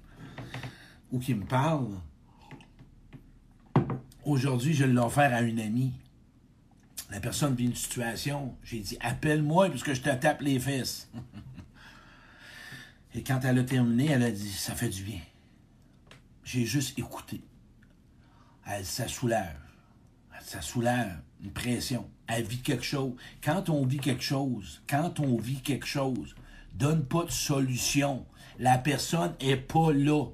ou 1.11 1.19
qui 1.19 1.33
me 1.33 1.45
parle. 1.45 1.89
Aujourd'hui, 4.25 4.73
je 4.73 4.85
l'ai 4.85 4.99
offert 4.99 5.33
à 5.33 5.41
une 5.41 5.59
amie. 5.59 5.93
La 7.09 7.19
personne 7.19 7.55
vit 7.55 7.65
une 7.65 7.75
situation. 7.75 8.55
J'ai 8.63 8.79
dit 8.79 8.97
appelle-moi 9.01 9.69
puisque 9.69 9.93
je 9.93 10.01
te 10.01 10.13
tape 10.13 10.41
les 10.41 10.59
fesses. 10.59 11.09
Et 13.15 13.23
quand 13.23 13.39
elle 13.43 13.57
a 13.57 13.63
terminé, 13.63 14.07
elle 14.07 14.23
a 14.23 14.31
dit 14.31 14.51
ça 14.51 14.75
fait 14.75 14.89
du 14.89 15.03
bien. 15.03 15.21
J'ai 16.43 16.65
juste 16.65 16.99
écouté 16.99 17.41
elle, 18.69 18.85
ça 18.85 19.07
soulève. 19.07 19.57
Ça 20.41 20.61
soulève 20.61 21.21
une 21.43 21.51
pression. 21.51 22.09
Elle 22.27 22.45
vit 22.45 22.61
quelque 22.61 22.83
chose. 22.83 23.13
Quand 23.43 23.69
on 23.69 23.85
vit 23.85 23.99
quelque 23.99 24.23
chose, 24.23 24.81
quand 24.87 25.19
on 25.19 25.37
vit 25.37 25.61
quelque 25.61 25.85
chose, 25.85 26.35
donne 26.73 27.05
pas 27.05 27.25
de 27.25 27.31
solution. 27.31 28.25
La 28.57 28.77
personne 28.77 29.35
est 29.39 29.57
pas 29.57 29.91
là. 29.91 30.25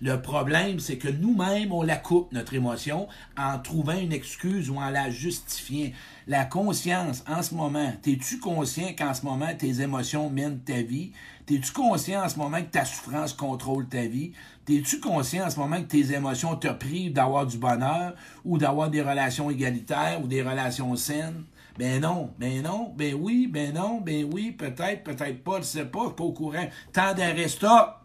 Le 0.00 0.20
problème, 0.20 0.80
c'est 0.80 0.98
que 0.98 1.08
nous-mêmes, 1.08 1.72
on 1.72 1.82
la 1.82 1.96
coupe, 1.96 2.32
notre 2.32 2.54
émotion, 2.54 3.08
en 3.36 3.58
trouvant 3.58 3.98
une 3.98 4.12
excuse 4.12 4.70
ou 4.70 4.76
en 4.76 4.90
la 4.90 5.10
justifiant. 5.10 5.90
La 6.26 6.44
conscience, 6.44 7.24
en 7.28 7.42
ce 7.42 7.54
moment, 7.54 7.92
t'es-tu 8.02 8.38
conscient 8.38 8.94
qu'en 8.96 9.14
ce 9.14 9.24
moment, 9.24 9.52
tes 9.56 9.80
émotions 9.80 10.30
mènent 10.30 10.60
ta 10.60 10.82
vie? 10.82 11.12
T'es-tu 11.46 11.72
conscient 11.72 12.24
en 12.24 12.28
ce 12.28 12.38
moment 12.38 12.60
que 12.62 12.70
ta 12.70 12.84
souffrance 12.84 13.32
contrôle 13.32 13.88
ta 13.88 14.06
vie? 14.06 14.32
T'es-tu 14.64 15.00
conscient 15.00 15.46
en 15.46 15.50
ce 15.50 15.58
moment 15.58 15.80
que 15.80 15.88
tes 15.88 16.12
émotions 16.12 16.54
te 16.54 16.68
privent 16.68 17.12
d'avoir 17.12 17.46
du 17.46 17.58
bonheur 17.58 18.14
ou 18.44 18.58
d'avoir 18.58 18.90
des 18.90 19.02
relations 19.02 19.50
égalitaires 19.50 20.20
ou 20.22 20.28
des 20.28 20.42
relations 20.42 20.94
saines? 20.94 21.44
Ben 21.78 22.00
non, 22.00 22.30
ben 22.38 22.62
non, 22.62 22.92
ben 22.96 23.14
oui, 23.14 23.46
ben 23.46 23.72
non, 23.74 24.00
ben 24.00 24.28
oui, 24.32 24.52
peut-être, 24.52 25.02
peut-être 25.02 25.42
pas, 25.42 25.58
je 25.58 25.64
sais 25.64 25.84
pas, 25.86 26.00
je 26.00 26.06
suis 26.06 26.14
pas 26.14 26.24
au 26.24 26.32
courant. 26.32 26.68
Tant 26.92 27.14
d'arrêt 27.14 27.48
stop! 27.48 27.99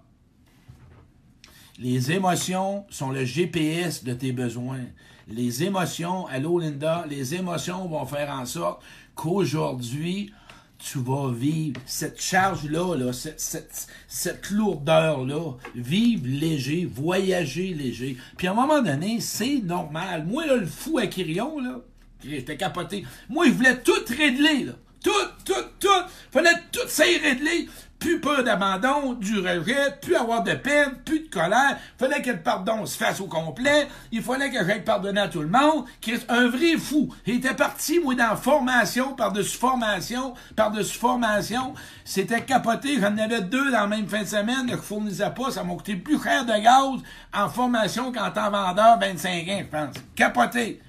Les 1.78 2.14
émotions 2.14 2.86
sont 2.90 3.12
le 3.12 3.26
GPS 3.26 4.06
de 4.06 4.14
tes 4.14 4.32
besoins. 4.32 4.86
Les 5.28 5.64
émotions, 5.64 6.26
allô 6.28 6.58
Linda, 6.58 7.06
les 7.10 7.36
émotions 7.36 7.88
vont 7.90 8.06
faire 8.06 8.30
en 8.30 8.46
sorte 8.46 8.82
qu'aujourd'hui, 9.14 10.32
tu 10.78 11.00
vas 11.00 11.32
vivre 11.34 11.82
cette 11.86 12.22
charge-là, 12.22 12.96
là, 12.96 13.12
cette, 13.12 13.42
cette, 13.42 13.88
cette 14.08 14.52
lourdeur-là, 14.52 15.58
vivre 15.76 16.24
léger, 16.26 16.86
voyager 16.86 17.74
léger. 17.74 18.16
Puis 18.38 18.48
à 18.48 18.52
un 18.52 18.56
moment 18.56 18.82
donné, 18.82 19.20
c'est 19.20 19.58
normal. 19.58 20.26
Moi, 20.26 20.46
là, 20.46 20.56
le 20.56 20.66
fou 20.66 20.98
à 20.98 21.08
Kirion, 21.08 21.60
là, 21.60 21.82
j'étais 22.24 22.56
capoté. 22.56 23.06
Moi, 23.28 23.48
je 23.48 23.52
voulais 23.52 23.82
tout 23.82 23.92
régler, 24.18 24.64
là. 24.64 24.74
Tout, 25.04 25.12
tout, 25.44 25.54
tout. 25.80 25.88
Fallait 26.32 26.50
tout 26.72 26.88
ça 26.88 27.04
régler 27.04 27.68
plus 28.06 28.22
peur 28.22 28.44
d'abandon, 28.44 29.14
du 29.14 29.40
rejet, 29.40 29.98
plus 30.00 30.16
avoir 30.16 30.44
de 30.44 30.54
peine, 30.54 30.92
plus 31.04 31.22
de 31.22 31.28
colère. 31.28 31.76
Fallait 31.98 32.22
que 32.22 32.30
le 32.30 32.40
pardon 32.40 32.86
se 32.86 32.96
fasse 32.96 33.20
au 33.20 33.26
complet. 33.26 33.88
Il 34.12 34.22
fallait 34.22 34.52
que 34.52 34.64
j'aille 34.64 34.84
pardonner 34.84 35.22
à 35.22 35.28
tout 35.28 35.42
le 35.42 35.48
monde. 35.48 35.86
Un 36.30 36.48
vrai 36.50 36.78
fou. 36.78 37.12
Il 37.26 37.38
était 37.38 37.56
parti, 37.56 38.00
moi, 38.00 38.14
dans 38.14 38.36
formation, 38.36 39.16
par-dessus 39.16 39.58
formation, 39.58 40.36
par-dessus 40.56 41.00
formation. 41.00 41.74
C'était 42.04 42.44
capoté. 42.44 43.00
J'en 43.02 43.18
avais 43.18 43.42
deux 43.42 43.72
dans 43.72 43.82
la 43.82 43.88
même 43.88 44.08
fin 44.08 44.22
de 44.22 44.28
semaine. 44.28 44.68
Je 44.68 44.76
ne 44.76 44.78
fournissais 44.78 45.32
pas. 45.32 45.50
Ça 45.50 45.64
m'a 45.64 45.74
coûté 45.74 45.96
plus 45.96 46.22
cher 46.22 46.46
de 46.46 46.62
gaz 46.62 47.02
en 47.34 47.50
formation 47.50 48.12
qu'en 48.12 48.30
temps 48.30 48.52
vendeur 48.52 49.00
25 49.00 49.48
ans, 49.48 49.62
je 49.62 49.66
pense. 49.66 49.96
Capoté. 50.16 50.80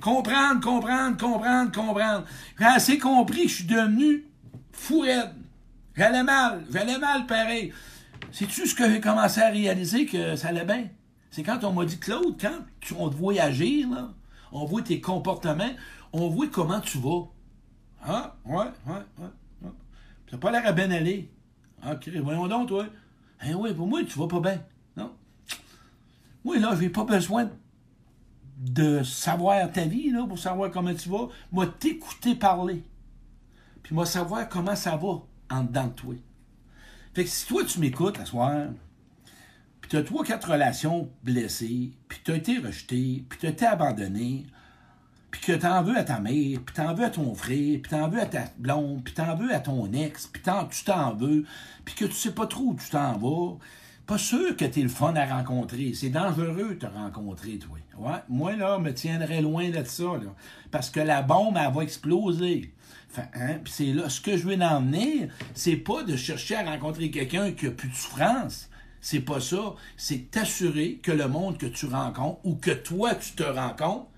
Comprendre, 0.00 0.60
comprendre, 0.60 1.16
comprendre, 1.16 1.72
comprendre. 1.72 2.24
J'ai 2.60 2.64
assez 2.64 2.98
compris 3.00 3.42
que 3.42 3.48
je 3.48 3.54
suis 3.56 3.64
devenu 3.64 4.24
fou. 4.70 5.04
J'allais 5.96 6.22
mal, 6.22 6.64
j'allais 6.70 6.98
mal 6.98 7.26
pareil. 7.26 7.72
C'est-tu 8.32 8.66
ce 8.66 8.74
que 8.74 8.88
j'ai 8.88 9.00
commencé 9.00 9.40
à 9.40 9.50
réaliser 9.50 10.06
que 10.06 10.36
ça 10.36 10.48
allait 10.48 10.64
bien? 10.64 10.88
C'est 11.30 11.42
quand 11.42 11.62
on 11.64 11.72
m'a 11.72 11.84
dit, 11.84 11.98
Claude, 11.98 12.40
quand 12.40 12.96
on 12.98 13.08
te 13.08 13.16
voit 13.16 13.40
agir, 13.40 13.88
on 14.52 14.64
voit 14.64 14.82
tes 14.82 15.00
comportements, 15.00 15.70
on 16.12 16.28
voit 16.28 16.48
comment 16.48 16.80
tu 16.80 16.98
vas. 16.98 17.28
Ah, 18.02 18.36
ouais, 18.44 18.56
ouais, 18.56 18.92
ouais. 19.18 19.26
ouais. 19.62 19.70
Ça 20.30 20.38
pas 20.38 20.50
l'air 20.50 20.66
à 20.66 20.72
bien 20.72 20.90
aller. 20.90 21.30
Ok, 21.88 22.08
voyons 22.22 22.46
donc, 22.46 22.68
toi. 22.68 22.86
Eh 23.46 23.54
oui, 23.54 23.74
pour 23.74 23.86
moi, 23.86 24.04
tu 24.04 24.18
vas 24.18 24.28
pas 24.28 24.40
bien. 24.40 24.62
Non. 24.96 25.12
Moi, 26.44 26.58
là, 26.58 26.76
j'ai 26.78 26.88
pas 26.88 27.04
besoin 27.04 27.50
de 28.58 29.02
savoir 29.02 29.70
ta 29.72 29.84
vie, 29.84 30.10
là, 30.10 30.26
pour 30.26 30.38
savoir 30.38 30.70
comment 30.70 30.94
tu 30.94 31.08
vas. 31.08 31.28
Moi, 31.50 31.66
t'écouter 31.66 32.34
parler. 32.34 32.82
Puis 33.82 33.94
moi, 33.94 34.06
savoir 34.06 34.48
comment 34.48 34.76
ça 34.76 34.96
va 34.96 35.22
en 35.50 35.64
dedans 35.64 35.86
de 35.86 35.92
toi. 35.92 36.14
Fait 37.14 37.24
que 37.24 37.30
si 37.30 37.46
toi, 37.46 37.64
tu 37.64 37.80
m'écoutes 37.80 38.18
à 38.20 38.24
soir, 38.24 38.68
puis 39.80 39.90
tu 39.90 39.96
as 39.96 40.02
trois, 40.02 40.24
quatre 40.24 40.52
relations 40.52 41.10
blessées, 41.24 41.92
puis 42.08 42.20
tu 42.24 42.32
as 42.32 42.36
été 42.36 42.58
rejeté, 42.58 43.24
puis 43.28 43.38
tu 43.38 43.46
été 43.46 43.66
abandonné, 43.66 44.46
puis 45.30 45.40
que 45.40 45.52
tu 45.52 45.66
en 45.66 45.82
veux 45.82 45.96
à 45.96 46.04
ta 46.04 46.20
mère, 46.20 46.60
puis 46.64 46.74
tu 46.74 46.80
en 46.80 46.94
veux 46.94 47.04
à 47.04 47.10
ton 47.10 47.34
frère, 47.34 47.78
puis 47.82 47.88
tu 47.88 47.94
en 47.94 48.08
veux 48.08 48.20
à 48.20 48.26
ta 48.26 48.44
blonde, 48.58 49.02
puis 49.04 49.14
tu 49.14 49.20
en 49.20 49.34
veux 49.36 49.54
à 49.54 49.60
ton 49.60 49.92
ex, 49.92 50.26
puis 50.26 50.42
tu 50.42 50.84
t'en 50.84 51.14
veux, 51.14 51.44
puis 51.84 51.94
que 51.94 52.04
tu 52.04 52.12
sais 52.12 52.32
pas 52.32 52.46
trop 52.46 52.64
où 52.64 52.76
tu 52.76 52.90
t'en 52.90 53.16
vas, 53.18 53.58
pas 54.06 54.18
sûr 54.18 54.56
que 54.56 54.64
t'es 54.64 54.82
le 54.82 54.88
fun 54.88 55.14
à 55.14 55.24
rencontrer. 55.24 55.94
C'est 55.94 56.10
dangereux 56.10 56.70
de 56.70 56.74
te 56.74 56.86
rencontrer, 56.86 57.58
toi. 57.58 57.78
Ouais. 57.96 58.18
Moi, 58.28 58.56
là, 58.56 58.78
me 58.78 58.92
tiendrais 58.92 59.40
loin 59.40 59.70
de 59.70 59.84
ça, 59.84 60.04
là. 60.04 60.34
Parce 60.72 60.90
que 60.90 60.98
la 60.98 61.22
bombe, 61.22 61.56
elle 61.56 61.72
va 61.72 61.82
exploser. 61.82 62.74
Hein, 63.18 63.58
Puis 63.64 63.72
c'est 63.72 63.92
là, 63.92 64.08
ce 64.08 64.20
que 64.20 64.36
je 64.36 64.46
veux 64.46 64.60
en 64.62 64.82
venir, 64.82 65.28
c'est 65.54 65.76
pas 65.76 66.02
de 66.02 66.16
chercher 66.16 66.56
à 66.56 66.64
rencontrer 66.64 67.10
quelqu'un 67.10 67.52
qui 67.52 67.66
a 67.66 67.70
plus 67.70 67.88
de 67.88 67.94
souffrance. 67.94 68.68
C'est 69.00 69.20
pas 69.20 69.40
ça. 69.40 69.74
C'est 69.96 70.30
t'assurer 70.30 71.00
que 71.02 71.10
le 71.10 71.26
monde 71.26 71.58
que 71.58 71.66
tu 71.66 71.86
rencontres 71.86 72.40
ou 72.44 72.54
que 72.54 72.70
toi 72.70 73.14
tu 73.14 73.32
te 73.32 73.42
rencontres, 73.42 74.08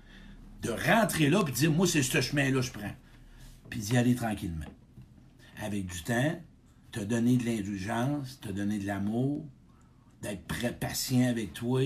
de 0.61 0.71
rentrer 0.71 1.29
là 1.29 1.43
et 1.47 1.51
dire 1.51 1.71
moi 1.71 1.87
c'est 1.87 2.03
ce 2.03 2.21
chemin-là 2.21 2.59
que 2.59 2.61
je 2.61 2.71
prends. 2.71 2.95
Puis 3.69 3.79
d'y 3.79 3.97
aller 3.97 4.15
tranquillement. 4.15 4.65
Avec 5.61 5.85
du 5.85 6.03
temps, 6.03 6.39
te 6.91 6.99
donner 6.99 7.37
de 7.37 7.45
l'indulgence, 7.45 8.39
te 8.39 8.49
donner 8.49 8.77
de 8.77 8.85
l'amour, 8.85 9.45
d'être 10.21 10.43
prêt, 10.45 10.71
patient 10.71 11.29
avec 11.29 11.53
toi. 11.53 11.81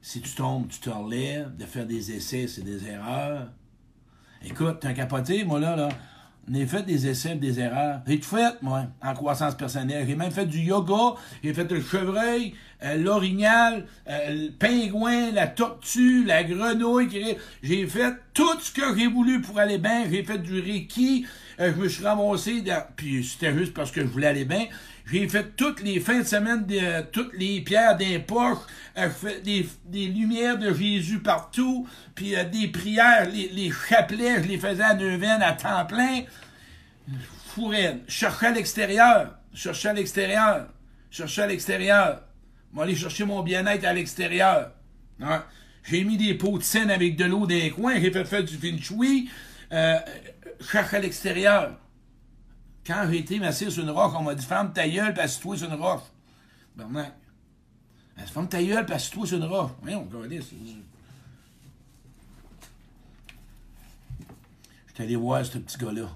Si 0.00 0.20
tu 0.20 0.34
tombes, 0.34 0.68
tu 0.68 0.80
te 0.80 0.90
relèves, 0.90 1.56
de 1.56 1.64
faire 1.64 1.86
des 1.86 2.12
essais, 2.12 2.46
c'est 2.46 2.62
des 2.62 2.86
erreurs. 2.86 3.50
Écoute, 4.44 4.80
t'es 4.80 4.88
un 4.88 4.92
capoté, 4.92 5.44
moi 5.44 5.58
là, 5.58 5.76
là. 5.76 5.88
A 6.50 6.66
fait 6.66 6.82
des 6.82 7.06
essais, 7.06 7.34
des 7.34 7.60
erreurs. 7.60 8.00
J'ai 8.06 8.18
tout 8.18 8.36
fait, 8.36 8.62
moi, 8.62 8.84
en 9.02 9.12
croissance 9.12 9.54
personnelle. 9.54 10.06
J'ai 10.08 10.14
même 10.14 10.30
fait 10.30 10.46
du 10.46 10.60
yoga, 10.60 11.14
j'ai 11.44 11.52
fait 11.52 11.70
le 11.70 11.80
chevreuil, 11.82 12.54
euh, 12.82 12.96
l'orignal, 12.96 13.84
euh, 14.08 14.30
le 14.30 14.50
pingouin, 14.52 15.30
la 15.32 15.46
tortue, 15.46 16.24
la 16.24 16.44
grenouille. 16.44 17.36
J'ai 17.62 17.86
fait 17.86 18.14
tout 18.32 18.58
ce 18.60 18.72
que 18.72 18.96
j'ai 18.96 19.08
voulu 19.08 19.42
pour 19.42 19.58
aller 19.58 19.76
bien. 19.76 20.04
J'ai 20.10 20.24
fait 20.24 20.38
du 20.38 20.58
reiki. 20.60 21.26
Euh, 21.60 21.72
je 21.76 21.82
me 21.82 21.88
suis 21.88 22.04
ramassé, 22.04 22.64
puis 22.96 23.24
c'était 23.24 23.52
juste 23.52 23.74
parce 23.74 23.90
que 23.90 24.00
je 24.00 24.06
voulais 24.06 24.28
aller 24.28 24.46
bien. 24.46 24.66
J'ai 25.10 25.26
fait 25.26 25.56
toutes 25.56 25.82
les 25.82 26.00
fins 26.00 26.18
de 26.18 26.26
semaine, 26.26 26.66
de, 26.66 27.00
toutes 27.10 27.32
les 27.32 27.62
pierres 27.62 27.96
poches, 28.26 28.58
euh, 28.98 29.08
des, 29.42 29.66
des, 29.86 30.06
lumières 30.06 30.58
de 30.58 30.72
Jésus 30.74 31.20
partout, 31.20 31.88
puis 32.14 32.36
euh, 32.36 32.44
des 32.44 32.68
prières, 32.68 33.26
les, 33.30 33.48
les, 33.48 33.70
chapelets, 33.70 34.42
je 34.42 34.48
les 34.48 34.58
faisais 34.58 34.82
à 34.82 34.94
Neuvaine 34.94 35.40
à 35.40 35.52
temps 35.52 35.86
plein. 35.86 36.24
Fourraine. 37.46 38.00
Cherchais 38.06 38.46
à 38.46 38.50
l'extérieur. 38.50 39.34
Cherchais 39.54 39.88
à 39.88 39.92
l'extérieur. 39.94 40.68
Cherchais 41.10 41.42
à 41.42 41.46
l'extérieur. 41.46 42.22
Moi, 42.72 42.84
aller 42.84 42.94
chercher 42.94 43.24
mon 43.24 43.42
bien-être 43.42 43.84
à 43.84 43.94
l'extérieur. 43.94 44.72
Hein? 45.22 45.42
J'ai 45.84 46.04
mis 46.04 46.18
des 46.18 46.34
pots 46.34 46.58
de 46.58 46.62
scène 46.62 46.90
avec 46.90 47.16
de 47.16 47.24
l'eau 47.24 47.46
dans 47.46 47.48
les 47.48 47.70
coins. 47.70 47.98
J'ai 47.98 48.10
fait 48.10 48.24
faire 48.26 48.44
du 48.44 48.56
feng 48.56 48.78
shui. 48.78 49.30
Euh, 49.72 49.98
je 50.60 50.66
cherchais 50.66 50.96
à 50.98 51.00
l'extérieur. 51.00 51.78
Quand 52.88 53.06
j'ai 53.10 53.18
été 53.18 53.38
m'asseoir 53.38 53.70
sur 53.70 53.82
une 53.82 53.90
roche, 53.90 54.14
on 54.16 54.22
m'a 54.22 54.34
dit 54.34 54.46
Ferme 54.46 54.72
ta 54.72 54.88
gueule, 54.88 55.12
puis 55.12 55.22
assis-toi 55.22 55.58
sur 55.58 55.70
une 55.70 55.78
roche. 55.78 56.04
Bernard. 56.74 57.12
Ferme 58.16 58.48
ta 58.48 58.62
gueule, 58.62 58.86
puis 58.86 58.94
assis-toi 58.94 59.26
sur 59.26 59.36
une 59.36 59.44
roche. 59.44 59.72
Voyons, 59.82 60.08
regardez. 60.10 60.40
Je 60.40 60.44
suis 64.94 65.02
allé 65.02 65.16
voir 65.16 65.44
ce 65.44 65.58
petit 65.58 65.76
gars-là. 65.76 66.08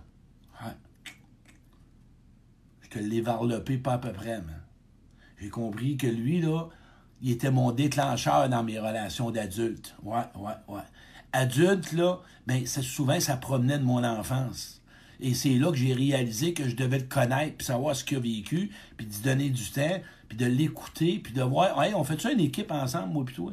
Je 2.81 2.89
te 2.89 2.99
l'ai 2.99 3.21
varlopé 3.21 3.77
pas 3.77 3.93
à 3.95 3.99
peu 3.99 4.13
près, 4.13 4.41
man. 4.41 4.63
J'ai 5.39 5.51
compris 5.51 5.99
que 5.99 6.07
lui, 6.07 6.41
là, 6.41 6.69
il 7.21 7.33
était 7.33 7.51
mon 7.51 7.73
déclencheur 7.73 8.49
dans 8.49 8.63
mes 8.63 8.79
relations 8.79 9.31
d'adulte. 9.31 9.95
Ouais, 10.03 10.25
ouais, 10.37 10.53
ouais. 10.69 10.83
Adulte, 11.35 11.93
là, 11.93 12.21
ben, 12.47 12.67
souvent, 12.67 13.21
ça 13.21 13.37
promenait 13.37 13.79
de 13.79 13.85
mon 13.85 14.03
enfance. 14.05 14.82
Et 15.25 15.35
c'est 15.35 15.55
là 15.55 15.71
que 15.71 15.77
j'ai 15.77 15.95
réalisé 15.95 16.53
que 16.53 16.69
je 16.69 16.75
devais 16.75 16.99
le 16.99 17.05
connaître, 17.05 17.57
puis 17.57 17.65
savoir 17.65 17.95
ce 17.95 18.05
qu'il 18.05 18.17
a 18.17 18.21
vécu, 18.21 18.73
puis 18.97 19.07
d'y 19.07 19.21
donner 19.21 19.51
du 19.51 19.71
temps, 19.71 20.01
puis 20.29 20.37
de 20.37 20.47
l'écouter, 20.47 21.21
puis 21.23 21.33
de 21.33 21.43
voir, 21.43 21.81
on 21.95 22.03
fait 22.03 22.21
ça 22.21 22.33
une 22.33 22.41
équipe 22.41 22.73
ensemble, 22.73 23.13
moi 23.13 23.25
puis 23.25 23.37
toi? 23.37 23.53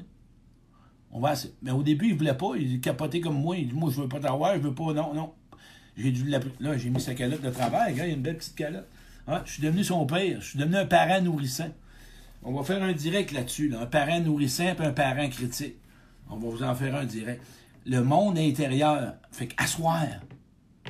On 1.12 1.19
va 1.19 1.36
Mais 1.62 1.69
au 1.69 1.84
début, 1.84 2.08
il 2.08 2.15
voulait 2.15 2.34
pas, 2.34 2.53
il 2.58 2.82
capotait 2.82 3.19
comme 3.19 3.39
moi, 3.39 3.55
il 3.55 3.67
dit, 3.67 3.73
moi, 3.75 3.91
je 3.93 4.01
veux 4.01 4.10
pas 4.10 4.19
t'avoir, 4.19 4.55
je 4.55 4.62
veux 4.62 4.73
pas, 4.73 4.93
non, 4.93 5.13
non. 5.13 5.32
J'ai 5.95 6.12
dû 6.12 6.27
Là, 6.27 6.77
j'ai 6.77 6.89
mis 6.89 6.99
sa 6.99 7.13
calotte 7.13 7.41
de 7.41 7.51
travail, 7.51 7.93
il 7.93 7.97
y 7.99 8.01
a 8.01 8.08
une 8.08 8.21
belle 8.21 8.38
petite 8.38 8.55
calotte. 8.55 8.88
Ah, 9.27 9.43
je 9.45 9.53
suis 9.53 9.62
devenu 9.62 9.84
son 9.84 10.08
père, 10.08 10.41
je 10.41 10.49
suis 10.49 10.60
devenu 10.60 10.75
un 10.75 10.88
parent 10.88 11.21
nourrissant. 11.21 11.69
On 12.41 12.51
va 12.51 12.63
faire 12.63 12.82
un 12.82 12.93
direct 12.93 13.32
là-dessus, 13.32 13.69
là. 13.69 13.82
un 13.82 13.86
parent 13.86 14.19
nourrissant 14.21 14.63
et 14.63 14.82
un 14.82 14.91
parent 14.91 15.29
critique. 15.29 15.75
On 16.32 16.38
va 16.38 16.49
vous 16.49 16.63
en 16.63 16.73
faire 16.73 16.95
un 16.95 17.05
direct. 17.05 17.43
Le 17.86 18.01
monde 18.01 18.39
intérieur, 18.39 19.13
fait 19.32 19.47
qu'asseoir, 19.47 20.08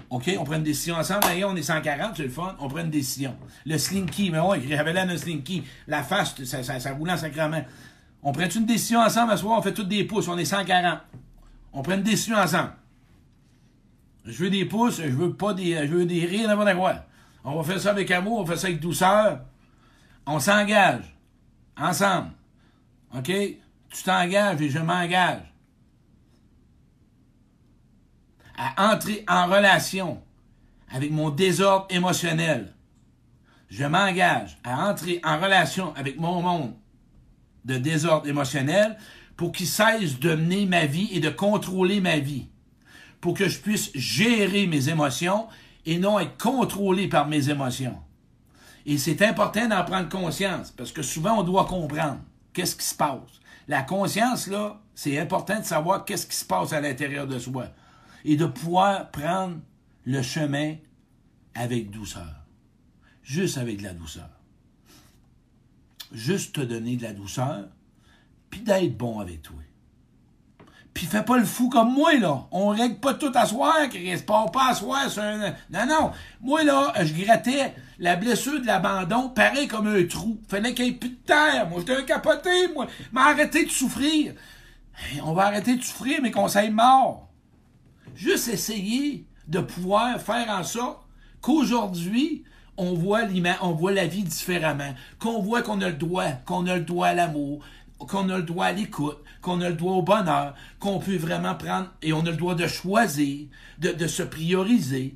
OK, 0.09 0.31
on 0.39 0.43
prend 0.43 0.55
une 0.55 0.63
décision 0.63 0.95
ensemble. 0.95 1.25
on 1.45 1.55
est 1.55 1.61
140, 1.61 2.17
c'est 2.17 2.23
le 2.23 2.29
fun. 2.29 2.55
On 2.59 2.67
prend 2.67 2.79
une 2.79 2.89
décision. 2.89 3.35
Le 3.65 3.77
slinky, 3.77 4.31
mais 4.31 4.39
ouais, 4.39 4.59
là 4.59 5.03
un 5.03 5.17
slinky. 5.17 5.63
La 5.87 6.03
face, 6.03 6.41
ça, 6.43 6.63
ça, 6.63 6.93
roule 6.93 7.09
en 7.09 7.17
sacrement. 7.17 7.63
On 8.23 8.31
prend 8.31 8.49
une 8.49 8.65
décision 8.65 8.99
ensemble, 8.99 9.31
à 9.31 9.37
soir, 9.37 9.57
on 9.57 9.61
fait 9.61 9.73
toutes 9.73 9.87
des 9.87 10.03
pouces, 10.03 10.27
on 10.27 10.37
est 10.37 10.45
140. 10.45 10.99
On 11.73 11.81
prend 11.81 11.93
une 11.93 12.03
décision 12.03 12.37
ensemble. 12.37 12.73
Je 14.25 14.43
veux 14.43 14.49
des 14.49 14.65
pouces, 14.65 15.01
je 15.01 15.09
veux 15.09 15.33
pas 15.33 15.53
des. 15.53 15.75
Je 15.87 15.93
veux 15.93 16.05
des 16.05 16.25
rires, 16.25 16.47
n'importe 16.47 16.75
quoi. 16.75 17.05
On 17.43 17.55
va 17.55 17.63
faire 17.63 17.79
ça 17.79 17.91
avec 17.91 18.11
amour, 18.11 18.39
on 18.39 18.45
fait 18.45 18.57
ça 18.57 18.67
avec 18.67 18.79
douceur. 18.79 19.41
On 20.25 20.39
s'engage. 20.39 21.15
Ensemble. 21.77 22.31
OK? 23.15 23.25
Tu 23.25 24.03
t'engages 24.03 24.61
et 24.61 24.69
je 24.69 24.79
m'engage. 24.79 25.48
À 28.59 28.91
entrer 28.91 29.23
en 29.27 29.47
relation 29.47 30.21
avec 30.91 31.11
mon 31.11 31.29
désordre 31.29 31.87
émotionnel. 31.89 32.73
Je 33.69 33.85
m'engage 33.85 34.57
à 34.63 34.89
entrer 34.89 35.21
en 35.23 35.39
relation 35.39 35.93
avec 35.95 36.19
mon 36.19 36.41
monde 36.41 36.73
de 37.63 37.77
désordre 37.77 38.27
émotionnel 38.27 38.97
pour 39.37 39.53
qu'il 39.53 39.67
cesse 39.67 40.19
de 40.19 40.35
mener 40.35 40.65
ma 40.65 40.85
vie 40.85 41.09
et 41.13 41.21
de 41.21 41.29
contrôler 41.29 42.01
ma 42.01 42.19
vie. 42.19 42.47
Pour 43.21 43.33
que 43.33 43.47
je 43.47 43.59
puisse 43.59 43.91
gérer 43.95 44.67
mes 44.67 44.89
émotions 44.89 45.47
et 45.85 45.97
non 45.97 46.19
être 46.19 46.37
contrôlé 46.37 47.07
par 47.07 47.27
mes 47.27 47.49
émotions. 47.49 47.97
Et 48.85 48.97
c'est 48.97 49.21
important 49.21 49.67
d'en 49.67 49.85
prendre 49.85 50.09
conscience 50.09 50.71
parce 50.71 50.91
que 50.91 51.01
souvent 51.01 51.39
on 51.39 51.43
doit 51.43 51.65
comprendre 51.65 52.19
qu'est-ce 52.51 52.75
qui 52.75 52.85
se 52.85 52.95
passe. 52.95 53.19
La 53.67 53.83
conscience, 53.83 54.47
là, 54.47 54.81
c'est 54.95 55.17
important 55.17 55.59
de 55.59 55.65
savoir 55.65 56.03
qu'est-ce 56.03 56.27
qui 56.27 56.35
se 56.35 56.45
passe 56.45 56.73
à 56.73 56.81
l'intérieur 56.81 57.27
de 57.27 57.39
soi 57.39 57.67
et 58.25 58.35
de 58.35 58.45
pouvoir 58.45 59.11
prendre 59.11 59.57
le 60.05 60.21
chemin 60.21 60.75
avec 61.55 61.91
douceur. 61.91 62.45
Juste 63.23 63.57
avec 63.57 63.77
de 63.77 63.83
la 63.83 63.93
douceur. 63.93 64.29
Juste 66.11 66.55
te 66.55 66.61
donner 66.61 66.95
de 66.95 67.03
la 67.03 67.13
douceur, 67.13 67.67
puis 68.49 68.61
d'être 68.61 68.97
bon 68.97 69.19
avec 69.19 69.43
toi. 69.43 69.57
Puis 70.93 71.05
fais 71.05 71.23
pas 71.23 71.37
le 71.37 71.45
fou 71.45 71.69
comme 71.69 71.93
moi, 71.93 72.17
là. 72.17 72.47
On 72.51 72.69
règle 72.69 72.99
pas 72.99 73.13
tout 73.13 73.31
à 73.35 73.45
soir, 73.45 73.77
Chris. 73.89 74.17
Part 74.25 74.51
pas 74.51 74.71
à 74.71 74.73
soir 74.73 75.09
sur 75.09 75.21
un... 75.21 75.53
Non, 75.69 75.85
non. 75.87 76.11
Moi, 76.41 76.63
là, 76.63 76.91
je 77.01 77.13
grattais 77.13 77.73
la 77.99 78.15
blessure 78.15 78.59
de 78.59 78.65
l'abandon, 78.65 79.29
pareil 79.29 79.67
comme 79.67 79.87
un 79.87 80.03
trou. 80.05 80.41
Fallait 80.47 80.73
qu'il 80.73 80.85
y 80.85 80.89
ait 80.89 80.93
plus 80.93 81.09
de 81.09 81.15
terre. 81.25 81.69
Moi, 81.69 81.79
j'étais 81.79 81.95
un 81.95 82.03
capoté, 82.03 82.67
moi. 82.73 82.87
Mais 83.13 83.21
arrêtez 83.21 83.65
de 83.65 83.69
souffrir. 83.69 84.33
On 85.23 85.33
va 85.33 85.45
arrêter 85.45 85.75
de 85.75 85.83
souffrir, 85.83 86.19
mais 86.21 86.31
qu'on 86.31 86.47
s'aille 86.47 86.71
mort. 86.71 87.28
Juste 88.15 88.47
essayer 88.47 89.25
de 89.47 89.59
pouvoir 89.59 90.21
faire 90.21 90.49
en 90.49 90.63
sorte 90.63 91.01
qu'aujourd'hui, 91.41 92.43
on 92.77 92.93
voit, 92.93 93.21
on 93.61 93.71
voit 93.71 93.91
la 93.91 94.07
vie 94.07 94.23
différemment, 94.23 94.93
qu'on 95.19 95.41
voit 95.41 95.61
qu'on 95.61 95.81
a 95.81 95.89
le 95.89 95.95
droit, 95.95 96.31
qu'on 96.45 96.65
a 96.67 96.77
le 96.77 96.83
droit 96.83 97.07
à 97.07 97.13
l'amour, 97.13 97.61
qu'on 97.97 98.29
a 98.29 98.37
le 98.37 98.43
droit 98.43 98.67
à 98.67 98.71
l'écoute, 98.71 99.17
qu'on 99.41 99.59
a 99.61 99.69
le 99.69 99.75
droit 99.75 99.93
au 99.93 100.01
bonheur, 100.01 100.55
qu'on 100.79 100.99
peut 100.99 101.17
vraiment 101.17 101.55
prendre, 101.55 101.91
et 102.01 102.13
on 102.13 102.21
a 102.21 102.31
le 102.31 102.37
droit 102.37 102.55
de 102.55 102.67
choisir, 102.67 103.47
de, 103.79 104.07
se 104.07 104.23
prioriser. 104.23 105.15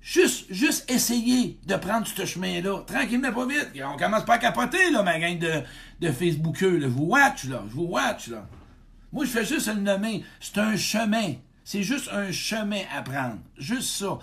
Juste, 0.00 0.46
juste 0.50 0.88
essayer 0.90 1.58
de 1.66 1.74
prendre 1.76 2.06
ce 2.06 2.24
chemin-là, 2.24 2.84
tranquillement, 2.86 3.32
pas 3.32 3.46
vite. 3.46 3.70
On 3.84 3.96
commence 3.96 4.24
pas 4.24 4.34
à 4.34 4.38
capoter, 4.38 4.90
là, 4.90 5.02
ma 5.02 5.18
gang 5.18 5.38
de, 5.38 5.62
de 6.00 6.12
Facebookeux, 6.12 6.80
Je 6.80 6.86
vous 6.86 7.04
watch, 7.04 7.44
là. 7.44 7.62
Je 7.68 7.74
vous 7.74 7.84
watch, 7.84 8.28
là. 8.28 8.46
Moi, 9.12 9.24
je 9.24 9.30
fais 9.30 9.44
juste 9.44 9.68
le 9.68 9.80
nommer. 9.80 10.24
C'est 10.40 10.58
un 10.58 10.76
chemin. 10.76 11.34
C'est 11.64 11.82
juste 11.82 12.08
un 12.12 12.32
chemin 12.32 12.82
à 12.94 13.02
prendre. 13.02 13.38
Juste 13.56 13.88
ça. 13.88 14.18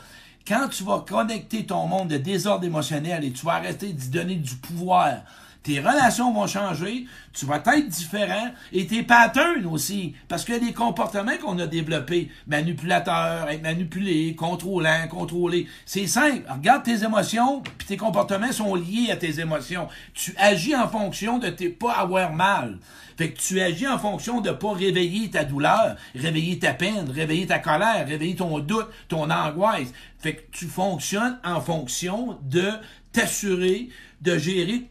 Quand 0.48 0.68
tu 0.70 0.84
vas 0.84 1.04
connecter 1.08 1.66
ton 1.66 1.86
monde 1.88 2.10
de 2.10 2.18
désordre 2.18 2.66
émotionnel 2.66 3.24
et 3.24 3.32
tu 3.32 3.46
vas 3.46 3.54
arrêter 3.54 3.94
d'y 3.94 4.10
donner 4.10 4.36
du 4.36 4.56
pouvoir, 4.56 5.20
tes 5.64 5.80
relations 5.80 6.34
vont 6.34 6.48
changer, 6.48 7.06
tu 7.34 7.46
vas 7.46 7.58
être 7.58 7.90
différent 7.90 8.52
et 8.72 8.88
tes 8.88 9.04
patterns 9.04 9.66
aussi. 9.66 10.16
Parce 10.28 10.46
qu'il 10.46 10.54
y 10.54 10.58
a 10.58 10.62
des 10.62 10.74
comportements 10.74 11.38
qu'on 11.42 11.60
a 11.60 11.68
développés. 11.68 12.32
Manipulateur, 12.48 13.50
être 13.50 13.62
manipulé, 13.62 14.36
contrôlant, 14.36 15.08
contrôlé. 15.10 15.68
C'est 15.86 16.08
simple. 16.08 16.44
Regarde 16.50 16.84
tes 16.84 17.04
émotions, 17.04 17.62
puis 17.78 17.88
tes 17.88 17.98
comportements 17.98 18.52
sont 18.52 18.74
liés 18.76 19.12
à 19.12 19.18
tes 19.18 19.40
émotions. 19.40 19.88
Tu 20.14 20.34
agis 20.38 20.76
en 20.76 20.88
fonction 20.88 21.40
de 21.40 21.50
tes 21.50 21.70
pas 21.70 21.94
avoir 21.94 22.34
mal. 22.34 22.80
Fait 23.18 23.32
que 23.32 23.40
tu 23.40 23.60
agis 23.60 23.88
en 23.88 24.00
fonction 24.00 24.40
de 24.40 24.52
pas 24.52 24.72
réveiller 24.72 25.30
ta 25.30 25.44
douleur, 25.44 25.98
réveiller 26.16 26.58
ta 26.58 26.74
peine, 26.74 27.10
réveiller 27.10 27.48
ta 27.48 27.60
colère, 27.60 28.08
réveiller 28.08 28.36
ton 28.36 28.60
doute, 28.60 28.88
ton 29.10 29.30
angoisse. 29.30 29.92
Fait 30.20 30.36
que 30.36 30.52
tu 30.52 30.68
fonctionnes 30.68 31.38
en 31.44 31.60
fonction 31.60 32.40
de 32.44 32.72
t'assurer 33.12 33.90
de 34.22 34.38
gérer 34.38 34.90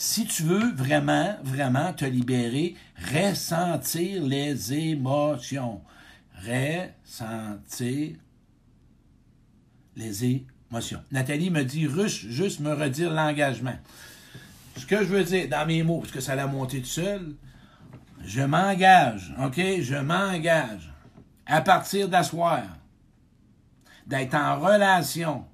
si 0.00 0.26
tu 0.26 0.44
veux 0.44 0.70
vraiment, 0.74 1.34
vraiment 1.42 1.92
te 1.92 2.04
libérer, 2.04 2.76
ressentir 3.12 4.22
les 4.22 4.72
émotions. 4.72 5.82
Ressentir 6.36 8.14
les 9.96 10.24
émotions. 10.70 11.02
Nathalie 11.10 11.50
me 11.50 11.64
dit, 11.64 11.88
russe, 11.88 12.26
juste 12.28 12.60
me 12.60 12.74
redire 12.74 13.12
l'engagement. 13.12 13.76
Ce 14.76 14.86
que 14.86 14.98
je 14.98 15.08
veux 15.08 15.24
dire 15.24 15.48
dans 15.48 15.66
mes 15.66 15.82
mots, 15.82 15.98
parce 15.98 16.12
que 16.12 16.20
ça 16.20 16.36
l'a 16.36 16.46
monté 16.46 16.80
tout 16.80 16.86
seul, 16.86 17.34
je 18.24 18.42
m'engage, 18.42 19.34
OK? 19.42 19.60
Je 19.80 19.96
m'engage 19.96 20.94
à 21.44 21.60
partir 21.60 22.08
d'asseoir, 22.08 22.62
d'être 24.06 24.36
en 24.36 24.60
relation 24.60 25.44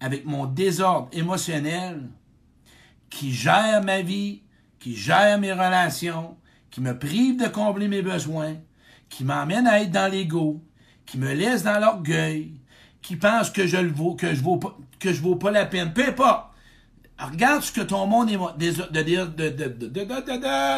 avec 0.00 0.24
mon 0.24 0.46
désordre 0.46 1.08
émotionnel 1.12 2.00
qui 3.16 3.32
gère 3.32 3.82
ma 3.82 4.02
vie, 4.02 4.42
qui 4.78 4.94
gère 4.94 5.38
mes 5.38 5.52
relations, 5.52 6.36
qui 6.70 6.82
me 6.82 6.98
prive 6.98 7.42
de 7.42 7.48
combler 7.48 7.88
mes 7.88 8.02
besoins, 8.02 8.56
qui 9.08 9.24
m'emmène 9.24 9.66
à 9.66 9.80
être 9.80 9.90
dans 9.90 10.12
l'ego, 10.12 10.62
qui 11.06 11.16
me 11.16 11.32
laisse 11.32 11.62
dans 11.62 11.80
l'orgueil, 11.80 12.60
qui 13.00 13.16
pense 13.16 13.48
que 13.48 13.66
je 13.66 13.78
le 13.78 13.90
vaux, 13.90 14.16
que 14.16 14.34
je 14.34 14.42
vaux 14.42 14.58
pas, 14.58 14.76
que 15.00 15.14
je 15.14 15.22
vaux 15.22 15.36
pas 15.36 15.50
la 15.50 15.64
peine. 15.64 15.94
Peu 15.94 16.06
importe. 16.06 16.50
Regarde 17.18 17.62
ce 17.62 17.72
que 17.72 17.80
ton 17.80 18.06
monde 18.06 18.28
de, 18.28 18.92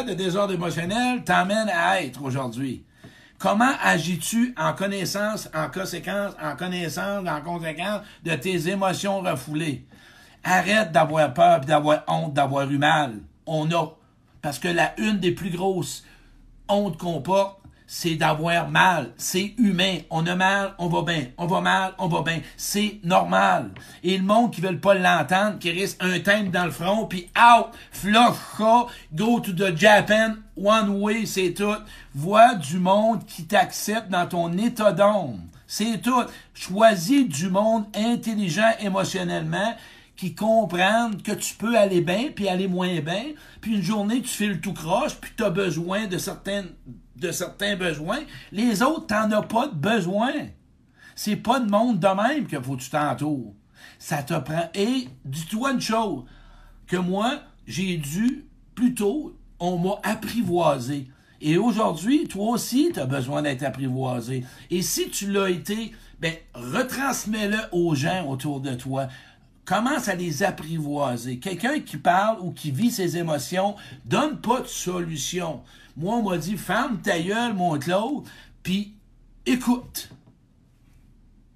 de, 0.04 0.14
désordre 0.14 0.54
émotionnel 0.54 1.24
t'emmène 1.24 1.68
à 1.68 2.00
être 2.00 2.22
aujourd'hui. 2.22 2.84
Comment 3.38 3.72
agis-tu 3.82 4.54
en 4.56 4.74
connaissance, 4.74 5.50
en 5.52 5.68
conséquence, 5.68 6.34
en 6.40 6.54
connaissance, 6.54 7.26
en 7.28 7.40
conséquence 7.40 8.02
de 8.24 8.36
tes 8.36 8.68
émotions 8.68 9.22
refoulées? 9.22 9.88
Arrête 10.50 10.92
d'avoir 10.92 11.34
peur, 11.34 11.60
d'avoir 11.60 12.04
honte, 12.08 12.32
d'avoir 12.32 12.70
eu 12.70 12.78
mal. 12.78 13.20
On 13.44 13.70
a. 13.70 13.92
Parce 14.40 14.58
que 14.58 14.68
la 14.68 14.98
une 14.98 15.18
des 15.18 15.32
plus 15.32 15.50
grosses 15.50 16.04
hontes 16.70 16.96
qu'on 16.96 17.20
porte, 17.20 17.60
c'est 17.86 18.14
d'avoir 18.14 18.70
mal. 18.70 19.12
C'est 19.18 19.52
humain. 19.58 19.98
On 20.08 20.26
a 20.26 20.34
mal, 20.36 20.74
on 20.78 20.88
va 20.88 21.02
bien. 21.02 21.26
On 21.36 21.46
va 21.46 21.60
mal, 21.60 21.92
on 21.98 22.08
va 22.08 22.22
bien. 22.22 22.40
C'est 22.56 22.98
normal. 23.04 23.72
Et 24.02 24.16
le 24.16 24.24
monde 24.24 24.50
qui 24.50 24.62
veut 24.62 24.78
pas 24.78 24.94
l'entendre, 24.94 25.58
qui 25.58 25.70
risque 25.70 26.02
un 26.02 26.18
thème 26.20 26.50
dans 26.50 26.64
le 26.64 26.70
front, 26.70 27.04
puis 27.04 27.28
out, 27.36 27.66
flush, 27.92 28.36
go 29.12 29.40
to 29.40 29.52
the 29.52 29.76
Japan, 29.76 30.36
one 30.56 30.88
way, 31.02 31.26
c'est 31.26 31.52
tout. 31.52 31.76
Vois 32.14 32.54
du 32.54 32.78
monde 32.78 33.26
qui 33.26 33.44
t'accepte 33.44 34.08
dans 34.08 34.26
ton 34.26 34.56
état 34.56 34.92
d'ombre. 34.92 35.40
C'est 35.66 36.00
tout. 36.00 36.24
Choisis 36.54 37.28
du 37.28 37.50
monde 37.50 37.84
intelligent 37.94 38.72
émotionnellement 38.80 39.74
qui 40.18 40.34
comprennent 40.34 41.22
que 41.22 41.32
tu 41.32 41.54
peux 41.54 41.78
aller 41.78 42.02
bien 42.02 42.30
puis 42.34 42.48
aller 42.48 42.68
moins 42.68 43.00
bien, 43.00 43.24
puis 43.62 43.76
une 43.76 43.82
journée 43.82 44.20
tu 44.20 44.28
fais 44.28 44.48
le 44.48 44.60
tout 44.60 44.74
croche, 44.74 45.14
puis 45.14 45.30
tu 45.34 45.44
as 45.44 45.50
besoin 45.50 46.06
de 46.06 46.18
certaines 46.18 46.68
de 47.16 47.32
certains 47.32 47.76
besoins, 47.76 48.20
les 48.52 48.82
autres, 48.82 49.06
t'en 49.06 49.30
as 49.32 49.42
pas 49.42 49.66
de 49.66 49.74
besoin. 49.74 50.32
C'est 51.16 51.36
pas 51.36 51.58
de 51.58 51.68
monde 51.68 51.98
de 51.98 52.06
même 52.06 52.46
que 52.46 52.60
faut 52.60 52.76
que 52.76 52.82
tu 52.82 52.90
t'entoures. 52.90 53.54
Ça 53.98 54.22
te 54.22 54.38
prend. 54.38 54.68
Et 54.74 55.08
dis-toi 55.24 55.72
une 55.72 55.80
chose, 55.80 56.24
que 56.86 56.96
moi, 56.96 57.40
j'ai 57.66 57.96
dû, 57.96 58.46
plutôt, 58.74 59.36
on 59.58 59.78
m'a 59.78 59.98
apprivoisé. 60.04 61.08
Et 61.40 61.56
aujourd'hui, 61.58 62.26
toi 62.28 62.50
aussi, 62.50 62.90
tu 62.94 63.00
as 63.00 63.06
besoin 63.06 63.42
d'être 63.42 63.64
apprivoisé. 63.64 64.44
Et 64.70 64.82
si 64.82 65.10
tu 65.10 65.30
l'as 65.30 65.50
été, 65.50 65.92
ben, 66.20 66.34
retransmets-le 66.54 67.58
aux 67.72 67.94
gens 67.94 68.28
autour 68.28 68.60
de 68.60 68.74
toi. 68.74 69.08
Commence 69.68 70.08
à 70.08 70.14
les 70.14 70.42
apprivoiser? 70.42 71.38
Quelqu'un 71.38 71.80
qui 71.80 71.98
parle 71.98 72.40
ou 72.40 72.52
qui 72.52 72.70
vit 72.70 72.90
ses 72.90 73.18
émotions 73.18 73.76
donne 74.06 74.40
pas 74.40 74.62
de 74.62 74.66
solution. 74.66 75.60
Moi, 75.94 76.16
on 76.16 76.30
m'a 76.30 76.38
dit, 76.38 76.56
ferme 76.56 77.02
ta 77.02 77.20
gueule, 77.20 77.52
mon 77.52 77.78
Claude, 77.78 78.24
puis 78.62 78.94
écoute. 79.44 80.08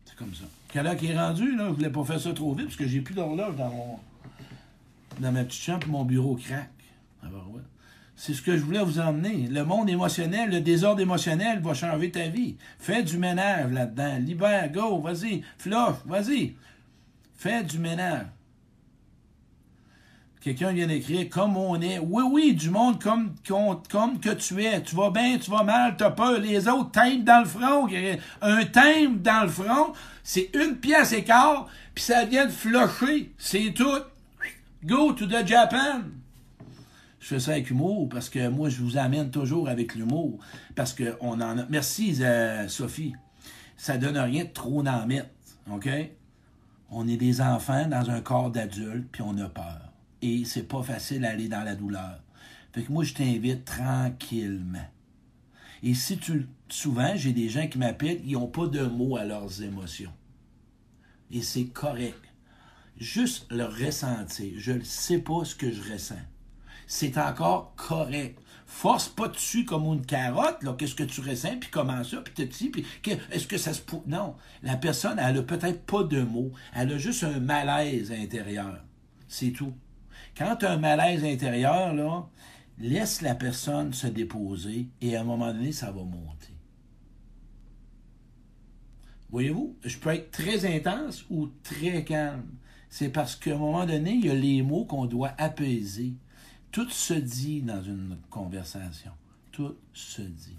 C'est 0.05 0.15
comme 0.15 0.35
ça. 0.35 0.45
Quelle 0.69 0.89
heure 0.89 0.97
qui 0.99 1.07
est 1.07 1.19
rendu, 1.19 1.57
là? 1.57 1.69
Je 1.69 1.73
voulais 1.73 1.89
pas 1.89 2.05
faire 2.05 2.21
ça 2.21 2.35
trop 2.35 2.53
vite, 2.53 2.67
parce 2.67 2.77
que 2.77 2.87
j'ai 2.87 3.01
plus 3.01 3.15
d'horloge 3.15 3.57
dans 3.57 3.71
mon... 3.71 3.99
dans 5.19 5.33
ma 5.33 5.45
petite 5.45 5.63
chambre, 5.63 5.87
mon 5.89 6.05
bureau 6.05 6.37
craque. 6.37 6.69
C'est 8.15 8.35
ce 8.35 8.43
que 8.43 8.59
je 8.59 8.63
voulais 8.63 8.85
vous 8.85 9.01
emmener. 9.01 9.49
Le 9.49 9.65
monde 9.65 9.89
émotionnel, 9.89 10.51
le 10.51 10.61
désordre 10.61 11.01
émotionnel 11.01 11.61
va 11.61 11.73
changer 11.73 12.11
ta 12.11 12.29
vie. 12.29 12.57
Fais 12.79 13.03
du 13.03 13.17
ménage 13.17 13.73
là-dedans. 13.73 14.19
Libère, 14.19 14.71
go, 14.71 15.01
vas-y. 15.01 15.43
Fluff, 15.57 16.05
vas-y. 16.05 16.57
Fais 17.43 17.65
du 17.65 17.81
ménage. 17.81 18.27
Quelqu'un 20.41 20.71
vient 20.71 20.87
d'écrire 20.87 21.29
comme 21.29 21.57
on 21.57 21.81
est. 21.81 21.99
Oui, 21.99 22.23
oui, 22.31 22.55
du 22.55 22.71
monde 22.71 23.03
comme, 23.03 23.35
comme, 23.91 24.21
que 24.21 24.31
tu 24.35 24.63
es. 24.63 24.81
Tu 24.81 24.95
vas 24.95 25.11
bien, 25.11 25.39
tu 25.39 25.51
vas 25.51 25.65
mal, 25.65 25.97
t'as 25.97 26.13
peur. 26.13 26.39
Les 26.39 26.69
autres 26.69 26.93
t'aiment 26.93 27.25
dans 27.25 27.41
le 27.41 27.47
front. 27.47 27.89
Un 28.43 28.65
thème 28.67 29.23
dans 29.23 29.43
le 29.43 29.49
front, 29.49 29.93
c'est 30.23 30.51
une 30.55 30.77
pièce 30.77 31.13
et 31.13 31.25
quart, 31.25 31.69
puis 31.97 32.05
ça 32.05 32.25
vient 32.27 32.47
de 32.47 32.53
flusher. 32.53 33.33
C'est 33.39 33.75
tout. 33.75 34.03
Go 34.85 35.13
to 35.13 35.27
the 35.27 35.45
Japan. 35.45 36.03
Je 37.19 37.27
fais 37.27 37.41
ça 37.41 37.51
avec 37.51 37.71
humour 37.71 38.09
parce 38.09 38.29
que 38.29 38.47
moi, 38.47 38.69
je 38.69 38.81
vous 38.83 38.99
amène 38.99 39.33
toujours 39.33 39.69
avec 39.69 39.97
l'humour. 39.97 40.39
Parce 40.77 40.93
que 40.93 41.17
on 41.21 41.41
en 41.41 41.59
a. 41.59 41.67
Merci, 41.69 42.19
euh, 42.21 42.69
Sophie. 42.69 43.15
Ça 43.77 43.99
donne 43.99 44.17
rien 44.17 44.45
de 44.45 44.51
trop 44.51 44.87
en 44.87 45.07
mettre. 45.09 45.31
OK? 45.69 45.89
On 46.93 47.09
est 47.09 47.17
des 47.17 47.41
enfants 47.41 47.89
dans 47.89 48.11
un 48.11 48.21
corps 48.21 48.51
d'adulte, 48.51 49.09
puis 49.11 49.23
on 49.23 49.37
a 49.39 49.49
peur 49.49 49.93
et 50.23 50.45
c'est 50.45 50.63
pas 50.63 50.83
facile 50.83 51.23
d'aller 51.23 51.49
dans 51.49 51.65
la 51.65 51.75
douleur. 51.75 52.23
Fait 52.73 52.85
que 52.85 52.93
moi, 52.93 53.05
je 53.05 53.13
t'invite 53.13 53.65
tranquillement. 53.65 54.87
Et 55.83 55.95
si 55.95 56.17
tu. 56.17 56.47
Souvent, 56.69 57.13
j'ai 57.17 57.35
des 57.35 57.51
gens 57.51 57.67
qui 57.67 57.77
m'appellent, 57.77 58.23
ils 58.25 58.33
n'ont 58.33 58.47
pas 58.47 58.67
de 58.67 58.87
mots 58.87 59.19
à 59.19 59.25
leurs 59.25 59.63
émotions. 59.63 60.13
Et 61.31 61.43
c'est 61.43 61.67
correct. 61.67 62.23
Juste 62.97 63.47
le 63.51 63.65
ressentir. 63.65 64.55
Je 64.57 64.73
ne 64.73 64.85
sais 64.85 65.19
pas 65.19 65.45
ce 65.45 65.55
que 65.55 65.71
je 65.71 65.93
ressens. 65.93 66.15
C'est 66.87 67.19
encore 67.19 67.75
correct. 67.77 68.39
Force 68.73 69.11
pas 69.11 69.29
dessus 69.29 69.65
comme 69.67 69.85
une 69.85 70.05
carotte, 70.05 70.63
là, 70.63 70.75
qu'est-ce 70.77 70.95
que 70.95 71.05
tu 71.05 71.21
ressens, 71.21 71.59
puis 71.61 71.69
comment 71.71 72.03
ça, 72.03 72.23
puis 72.23 72.33
petit, 72.33 72.71
puis 72.71 72.85
est-ce 73.31 73.47
que 73.47 73.59
ça 73.59 73.75
se... 73.75 73.83
Non, 74.07 74.35
la 74.63 74.77
personne, 74.77 75.21
elle 75.21 75.37
a 75.37 75.43
peut-être 75.43 75.85
pas 75.85 76.03
de 76.03 76.23
mots. 76.23 76.51
Elle 76.75 76.91
a 76.91 76.99
juste 76.99 77.23
un 77.23 77.39
malaise 77.39 78.11
intérieur. 78.11 78.83
C'est 79.29 79.51
tout. 79.51 79.75
Quand 80.37 80.57
tu 80.57 80.65
as 80.65 80.73
un 80.73 80.79
malaise 80.79 81.23
intérieur, 81.23 81.95
là, 81.95 82.27
laisse 82.79 83.21
la 83.21 83.35
personne 83.35 83.93
se 83.93 84.07
déposer 84.07 84.89
et 85.03 85.17
à 85.17 85.21
un 85.21 85.25
moment 85.25 85.53
donné, 85.53 85.71
ça 85.71 85.93
va 85.93 86.03
monter. 86.03 86.57
Voyez-vous, 89.31 89.77
je 89.85 89.99
peux 89.99 90.11
être 90.11 90.31
très 90.31 90.65
intense 90.65 91.25
ou 91.31 91.51
très 91.63 92.05
calme. 92.05 92.49
C'est 92.89 93.11
parce 93.11 93.37
qu'à 93.37 93.55
un 93.55 93.59
moment 93.59 93.85
donné, 93.85 94.13
il 94.13 94.27
y 94.27 94.31
a 94.31 94.35
les 94.35 94.63
mots 94.63 94.87
qu'on 94.87 95.05
doit 95.05 95.35
apaiser. 95.39 96.15
Tout 96.73 96.89
se 96.91 97.15
dit 97.15 97.63
dans 97.63 97.83
une 97.83 98.19
conversation. 98.31 99.13
Tout 99.53 99.77
se 99.93 100.23
dit. 100.23 100.57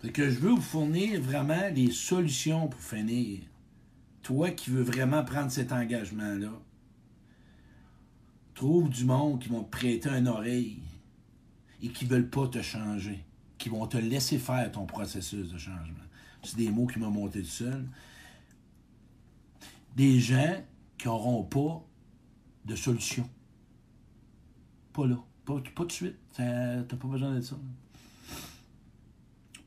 C'est 0.00 0.12
que 0.12 0.30
je 0.30 0.38
veux 0.38 0.50
vous 0.50 0.60
fournir 0.60 1.20
vraiment 1.20 1.68
les 1.74 1.90
solutions 1.90 2.68
pour 2.68 2.80
finir. 2.80 3.40
Toi 4.22 4.50
qui 4.50 4.70
veux 4.70 4.82
vraiment 4.82 5.24
prendre 5.24 5.50
cet 5.50 5.72
engagement-là, 5.72 6.52
Trouve 8.54 8.90
du 8.90 9.04
monde 9.04 9.40
qui 9.40 9.48
vont 9.48 9.64
te 9.64 9.70
prêter 9.70 10.10
une 10.10 10.28
oreille 10.28 10.82
et 11.82 11.88
qui 11.88 12.04
ne 12.04 12.10
veulent 12.10 12.28
pas 12.28 12.46
te 12.48 12.60
changer, 12.60 13.24
qui 13.58 13.68
vont 13.68 13.86
te 13.86 13.96
laisser 13.96 14.38
faire 14.38 14.70
ton 14.70 14.86
processus 14.86 15.50
de 15.50 15.58
changement. 15.58 16.04
C'est 16.42 16.56
des 16.56 16.70
mots 16.70 16.86
qui 16.86 16.98
m'ont 16.98 17.10
monté 17.10 17.40
tout 17.40 17.48
seul. 17.48 17.88
Des 19.96 20.20
gens 20.20 20.62
qui 20.98 21.08
n'auront 21.08 21.44
pas 21.44 21.82
de 22.64 22.76
solution. 22.76 23.28
Pas 24.92 25.06
là. 25.06 25.16
Pas, 25.44 25.84
de 25.84 25.92
suite. 25.92 26.16
Tu 26.34 26.42
n'as 26.42 26.82
pas 26.82 27.08
besoin 27.08 27.34
de 27.34 27.40
ça. 27.40 27.56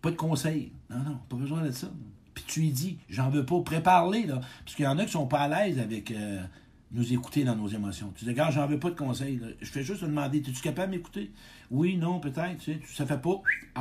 Pas 0.02 0.12
de 0.12 0.16
conseil. 0.16 0.72
Non, 0.90 1.00
non, 1.00 1.20
pas 1.30 1.36
besoin 1.36 1.64
de 1.64 1.72
ça. 1.72 1.92
Puis 2.34 2.44
tu 2.48 2.60
lui 2.62 2.72
dis, 2.72 2.98
j'en 3.10 3.30
veux 3.30 3.46
pas, 3.46 3.60
prépare-les, 3.62 4.26
là. 4.26 4.40
Parce 4.64 4.76
qu'il 4.76 4.86
y 4.86 4.88
en 4.88 4.98
a 5.00 5.06
qui 5.06 5.12
sont 5.12 5.28
pas 5.28 5.42
à 5.42 5.48
l'aise 5.48 5.80
avec 5.80 6.12
euh, 6.12 6.44
nous 6.92 7.14
écouter 7.14 7.44
dans 7.44 7.56
nos 7.56 7.68
émotions. 7.68 8.14
Tu 8.16 8.26
dis, 8.26 8.30
regarde, 8.30 8.54
j'en 8.54 8.68
veux 8.68 8.80
pas 8.80 8.90
de 8.90 8.96
conseils. 8.96 9.42
Je 9.62 9.70
fais 9.70 9.84
juste 9.84 10.02
te 10.02 10.06
demander, 10.06 10.40
es-tu 10.40 10.52
capable 10.62 10.92
m'écouter? 10.92 11.32
Oui, 11.72 11.98
non, 11.98 12.20
peut-être. 12.20 12.58
Tu 12.60 12.80
sais, 12.86 13.06
pas, 13.06 13.32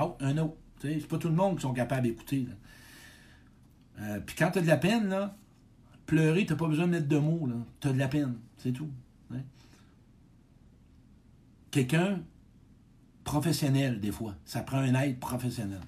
out, 0.03 0.15
un 0.21 0.39
autre. 0.39 0.57
C'est 0.81 1.07
pas 1.07 1.19
tout 1.19 1.29
le 1.29 1.35
monde 1.35 1.57
qui 1.57 1.63
sont 1.63 1.73
capables 1.73 2.07
d'écouter. 2.07 2.47
Euh, 4.01 4.21
puis 4.21 4.37
quand 4.37 4.51
tu 4.51 4.59
as 4.59 4.63
de 4.63 4.67
la 4.67 4.77
peine, 4.77 5.09
là, 5.09 5.37
pleurer, 6.07 6.47
tu 6.47 6.57
pas 6.57 6.69
besoin 6.69 6.87
de 6.87 6.93
mettre 6.93 7.09
de 7.09 7.19
mots. 7.19 7.49
Tu 7.81 7.89
as 7.89 7.93
de 7.93 7.99
la 7.99 8.09
peine. 8.09 8.37
C'est 8.57 8.73
tout. 8.73 8.91
Hein. 9.33 9.41
Quelqu'un 11.75 12.21
professionnel, 13.25 13.99
des 13.99 14.13
fois. 14.13 14.37
Ça 14.45 14.61
prend 14.61 14.77
un 14.77 14.95
aide 14.95 15.19
professionnel. 15.19 15.81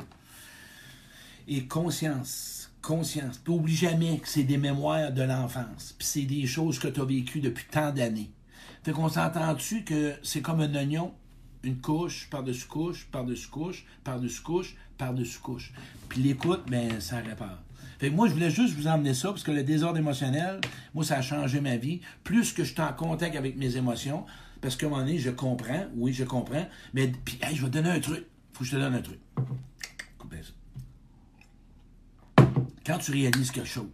Et 1.46 1.68
conscience 1.68 2.72
conscience. 2.82 3.38
Puis 3.38 3.52
oublie 3.52 3.76
jamais 3.76 4.18
que 4.18 4.26
c'est 4.26 4.42
des 4.42 4.58
mémoires 4.58 5.12
de 5.12 5.22
l'enfance. 5.22 5.94
Puis 5.96 6.08
c'est 6.08 6.22
des 6.22 6.44
choses 6.44 6.80
que 6.80 6.88
tu 6.88 7.00
as 7.00 7.04
vécues 7.04 7.38
depuis 7.38 7.66
tant 7.70 7.92
d'années. 7.92 8.32
Fait 8.82 8.90
qu'on 8.90 9.08
s'entend-tu 9.08 9.84
que 9.84 10.14
c'est 10.24 10.42
comme 10.42 10.60
un 10.60 10.74
oignon, 10.74 11.14
une 11.62 11.80
couche, 11.80 12.28
par-dessus 12.30 12.66
couche, 12.66 13.06
par-dessus 13.12 13.48
couche, 13.48 13.86
par-dessus 14.02 14.42
couche, 14.42 14.74
par-dessus 14.98 15.38
couche. 15.38 15.72
Puis 16.08 16.20
l'écoute, 16.20 16.64
ben, 16.68 17.00
ça 17.00 17.18
répare. 17.18 17.62
Fait 18.00 18.10
que 18.10 18.14
moi, 18.14 18.26
je 18.26 18.32
voulais 18.34 18.50
juste 18.50 18.74
vous 18.74 18.88
emmener 18.88 19.14
ça, 19.14 19.28
parce 19.28 19.44
que 19.44 19.52
le 19.52 19.62
désordre 19.62 19.98
émotionnel, 19.98 20.60
moi, 20.94 21.04
ça 21.04 21.18
a 21.18 21.22
changé 21.22 21.60
ma 21.60 21.76
vie. 21.76 22.00
Plus 22.24 22.52
que 22.52 22.64
je 22.64 22.72
suis 22.72 22.82
en 22.82 22.92
contact 22.92 23.36
avec 23.36 23.56
mes 23.56 23.76
émotions, 23.76 24.26
parce 24.60 24.76
qu'à 24.76 24.86
un 24.86 24.90
moment 24.90 25.02
donné, 25.02 25.18
je 25.18 25.30
comprends, 25.30 25.86
oui, 25.94 26.12
je 26.12 26.24
comprends, 26.24 26.68
mais 26.94 27.08
puis, 27.08 27.38
je 27.52 27.62
vais 27.62 27.70
te 27.70 27.74
donner 27.74 27.90
un 27.90 28.00
truc. 28.00 28.26
Faut 28.52 28.60
que 28.60 28.64
je 28.64 28.76
te 28.76 28.76
donne 28.76 28.94
un 28.94 29.02
truc. 29.02 29.20
Quand 32.86 32.98
tu 32.98 33.10
réalises 33.10 33.50
quelque 33.50 33.68
chose, 33.68 33.88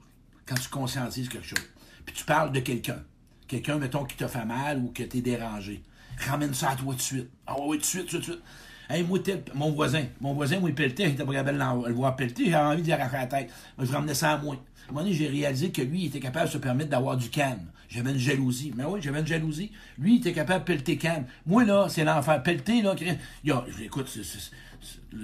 quand 0.44 0.54
tu 0.54 0.68
conscientises 0.68 1.30
quelque 1.30 1.46
chose, 1.46 1.64
puis 2.04 2.14
tu 2.14 2.24
parles 2.24 2.52
de 2.52 2.60
quelqu'un, 2.60 3.02
quelqu'un, 3.48 3.78
mettons, 3.78 4.04
qui 4.04 4.16
t'a 4.16 4.28
fait 4.28 4.44
mal 4.44 4.80
ou 4.80 4.92
qui 4.92 5.08
t'es 5.08 5.22
dérangé, 5.22 5.82
ramène 6.18 6.52
ça 6.52 6.70
à 6.70 6.76
toi 6.76 6.92
tout 6.92 6.98
de 6.98 7.00
suite. 7.00 7.30
Ah 7.46 7.54
oui, 7.58 7.78
tout 7.78 7.82
de 7.82 7.86
suite, 7.86 8.06
tout 8.06 8.18
de 8.18 8.22
suite. 8.22 8.42
Hey, 8.90 9.04
moi, 9.04 9.18
mon 9.54 9.70
voisin, 9.70 10.04
mon 10.20 10.34
voisin, 10.34 10.58
moi, 10.60 10.68
il 10.68 10.74
pelletait, 10.74 11.04
il 11.04 11.10
était 11.10 11.24
pas 11.24 11.32
capable 11.32 11.58
de 11.58 11.88
le 11.88 11.94
voir 11.94 12.16
pelleter, 12.16 12.50
j'avais 12.50 12.74
envie 12.74 12.82
d'y 12.82 12.92
arracher 12.92 13.16
la 13.16 13.26
tête. 13.26 13.50
Moi, 13.78 13.86
je 13.86 13.92
ramenais 13.92 14.14
ça 14.14 14.32
à 14.32 14.38
moi. 14.38 14.54
À 14.54 14.90
un 14.90 14.92
moment 14.92 15.04
donné, 15.04 15.14
j'ai 15.14 15.28
réalisé 15.28 15.70
que 15.70 15.82
lui, 15.82 16.02
il 16.02 16.06
était 16.06 16.20
capable 16.20 16.46
de 16.46 16.52
se 16.52 16.58
permettre 16.58 16.90
d'avoir 16.90 17.16
du 17.16 17.30
calme. 17.30 17.66
J'avais 17.88 18.10
une 18.12 18.18
jalousie. 18.18 18.72
Mais 18.76 18.84
oui, 18.84 19.00
j'avais 19.02 19.20
une 19.20 19.26
jalousie. 19.26 19.70
Lui, 19.98 20.16
il 20.16 20.18
était 20.18 20.32
capable 20.32 20.60
de 20.60 20.64
pelleter 20.64 20.96
calme. 20.96 21.24
Moi, 21.46 21.64
là, 21.64 21.86
c'est 21.88 22.04
l'enfer. 22.04 22.42
Pelleter, 22.42 22.82
là, 22.82 22.94
il 22.98 23.16
y 23.44 23.52
a, 23.52 23.64
écoute, 23.80 24.08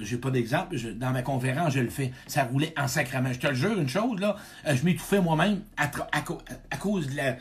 j'ai 0.03 0.18
pas 0.18 0.31
d'exemple, 0.31 0.77
dans 0.94 1.11
ma 1.11 1.23
conférence, 1.23 1.73
je 1.75 1.81
le 1.81 1.88
fais. 1.88 2.12
Ça 2.27 2.44
roulait 2.44 2.75
en 2.79 2.87
sacrament. 2.88 3.33
Je 3.33 3.38
te 3.38 3.47
le 3.47 3.55
jure, 3.55 3.79
une 3.79 3.88
chose, 3.88 4.21
là, 4.21 4.37
euh, 4.66 4.75
je 4.75 4.85
m'étouffais 4.85 5.21
moi-même 5.21 5.62
à, 5.77 5.90
à, 6.12 6.77
cause 6.77 7.09
de 7.09 7.16
la, 7.16 7.37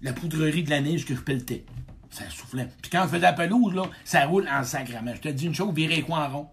la, 0.00 0.12
poudrerie 0.12 0.62
de 0.62 0.70
la 0.70 0.80
neige 0.80 1.04
que 1.04 1.14
je 1.14 1.20
pelletais. 1.20 1.64
Ça 2.12 2.28
soufflait. 2.28 2.68
Puis 2.82 2.90
quand 2.90 3.04
je 3.04 3.08
faisais 3.08 3.20
la 3.20 3.32
pelouse, 3.32 3.74
là, 3.74 3.84
ça 4.04 4.26
roule 4.26 4.46
en 4.46 4.62
sacrament. 4.62 5.14
Je 5.14 5.20
te 5.22 5.28
dis 5.28 5.46
une 5.46 5.54
chose, 5.54 5.74
virer 5.74 6.02
quoi 6.02 6.26
en 6.26 6.30
rond? 6.30 6.48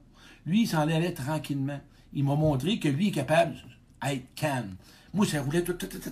Lui, 0.45 0.62
il 0.62 0.67
s'en 0.67 0.88
allait 0.88 1.13
tranquillement. 1.13 1.82
Il 2.13 2.24
m'a 2.24 2.36
montré 2.36 2.80
que 2.80 2.88
lui 2.88 3.10
est 3.10 3.12
capable 3.12 3.56
d'être 4.02 4.34
calme. 4.36 4.76
Moi, 5.13 5.26
ça 5.26 5.41
roulait 5.41 5.62
tout, 5.62 5.74
tout, 5.74 5.88
tout, 5.88 6.00
tout. 6.00 6.10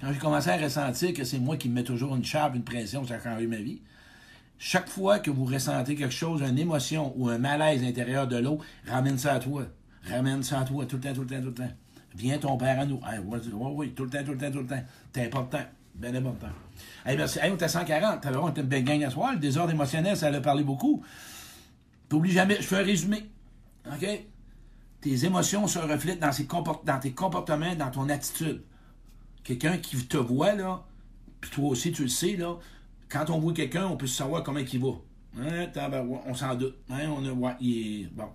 Quand 0.00 0.12
j'ai 0.12 0.18
commencé 0.18 0.50
à 0.50 0.56
ressentir 0.56 1.14
que 1.14 1.22
c'est 1.22 1.38
moi 1.38 1.56
qui 1.56 1.68
me 1.68 1.74
mets 1.74 1.84
toujours 1.84 2.16
une 2.16 2.24
charge, 2.24 2.56
une 2.56 2.64
pression, 2.64 3.06
ça 3.06 3.14
a 3.14 3.20
changé 3.22 3.46
ma 3.46 3.56
vie. 3.56 3.80
Chaque 4.58 4.88
fois 4.88 5.20
que 5.20 5.30
vous 5.30 5.44
ressentez 5.44 5.94
quelque 5.94 6.12
chose, 6.12 6.42
une 6.42 6.58
émotion 6.58 7.14
ou 7.16 7.28
un 7.28 7.38
malaise 7.38 7.84
intérieur 7.84 8.26
de 8.26 8.36
l'eau, 8.36 8.58
ramène 8.86 9.18
ça 9.18 9.34
à 9.34 9.38
toi. 9.38 9.66
Ramène 10.04 10.42
ça 10.42 10.60
à 10.60 10.64
toi, 10.64 10.84
tout 10.84 10.96
le 10.96 11.02
temps, 11.02 11.14
tout 11.14 11.22
le 11.22 11.26
temps, 11.28 11.40
tout 11.40 11.46
le 11.46 11.54
temps. 11.54 11.72
Viens 12.16 12.38
ton 12.38 12.56
père 12.56 12.80
à 12.80 12.86
nous. 12.86 13.00
oui, 13.24 13.38
oui, 13.52 13.92
tout 13.94 14.04
le 14.04 14.10
temps, 14.10 14.24
tout 14.24 14.32
le 14.32 14.38
temps, 14.38 14.50
tout 14.50 14.58
le 14.58 14.66
temps. 14.66 14.82
C'est 15.14 15.26
important. 15.26 15.62
Bien 15.94 16.14
important. 16.14 16.48
Hey, 17.04 17.16
merci. 17.16 17.38
Hey, 17.38 17.50
on 17.50 17.54
était 17.54 17.64
à 17.64 17.68
140. 17.68 18.20
T'as 18.22 18.32
on 18.32 18.48
était 18.48 18.62
une 18.62 18.66
belle 18.66 19.04
à 19.04 19.10
soir. 19.10 19.32
Le 19.32 19.38
désordre 19.38 19.72
émotionnel, 19.72 20.16
ça 20.16 20.28
a 20.28 20.40
parlé 20.40 20.64
beaucoup. 20.64 21.02
T'oublies 22.08 22.32
jamais. 22.32 22.56
Je 22.56 22.62
fais 22.62 22.76
un 22.76 22.84
résumé. 22.84 23.30
OK? 23.86 24.06
Tes 25.00 25.24
émotions 25.24 25.66
se 25.66 25.78
reflètent 25.78 26.20
dans, 26.20 26.30
dans 26.84 26.98
tes 27.00 27.12
comportements, 27.12 27.74
dans 27.74 27.90
ton 27.90 28.08
attitude. 28.08 28.62
Quelqu'un 29.44 29.78
qui 29.78 29.96
te 30.06 30.18
voit, 30.18 30.54
là, 30.54 30.84
puis 31.40 31.50
toi 31.50 31.70
aussi, 31.70 31.92
tu 31.92 32.02
le 32.02 32.08
sais, 32.08 32.36
là, 32.36 32.56
quand 33.08 33.30
on 33.30 33.38
voit 33.38 33.54
quelqu'un, 33.54 33.86
on 33.86 33.96
peut 33.96 34.06
savoir 34.06 34.42
comment 34.42 34.60
il 34.60 34.80
va. 34.80 34.90
Hein, 35.38 35.66
on 36.26 36.34
s'en 36.34 36.54
doute. 36.54 36.76
Hein, 36.90 37.08
on 37.08 37.24
a, 37.24 37.32
ouais, 37.32 37.56
il 37.60 38.02
est, 38.02 38.06
bon. 38.06 38.28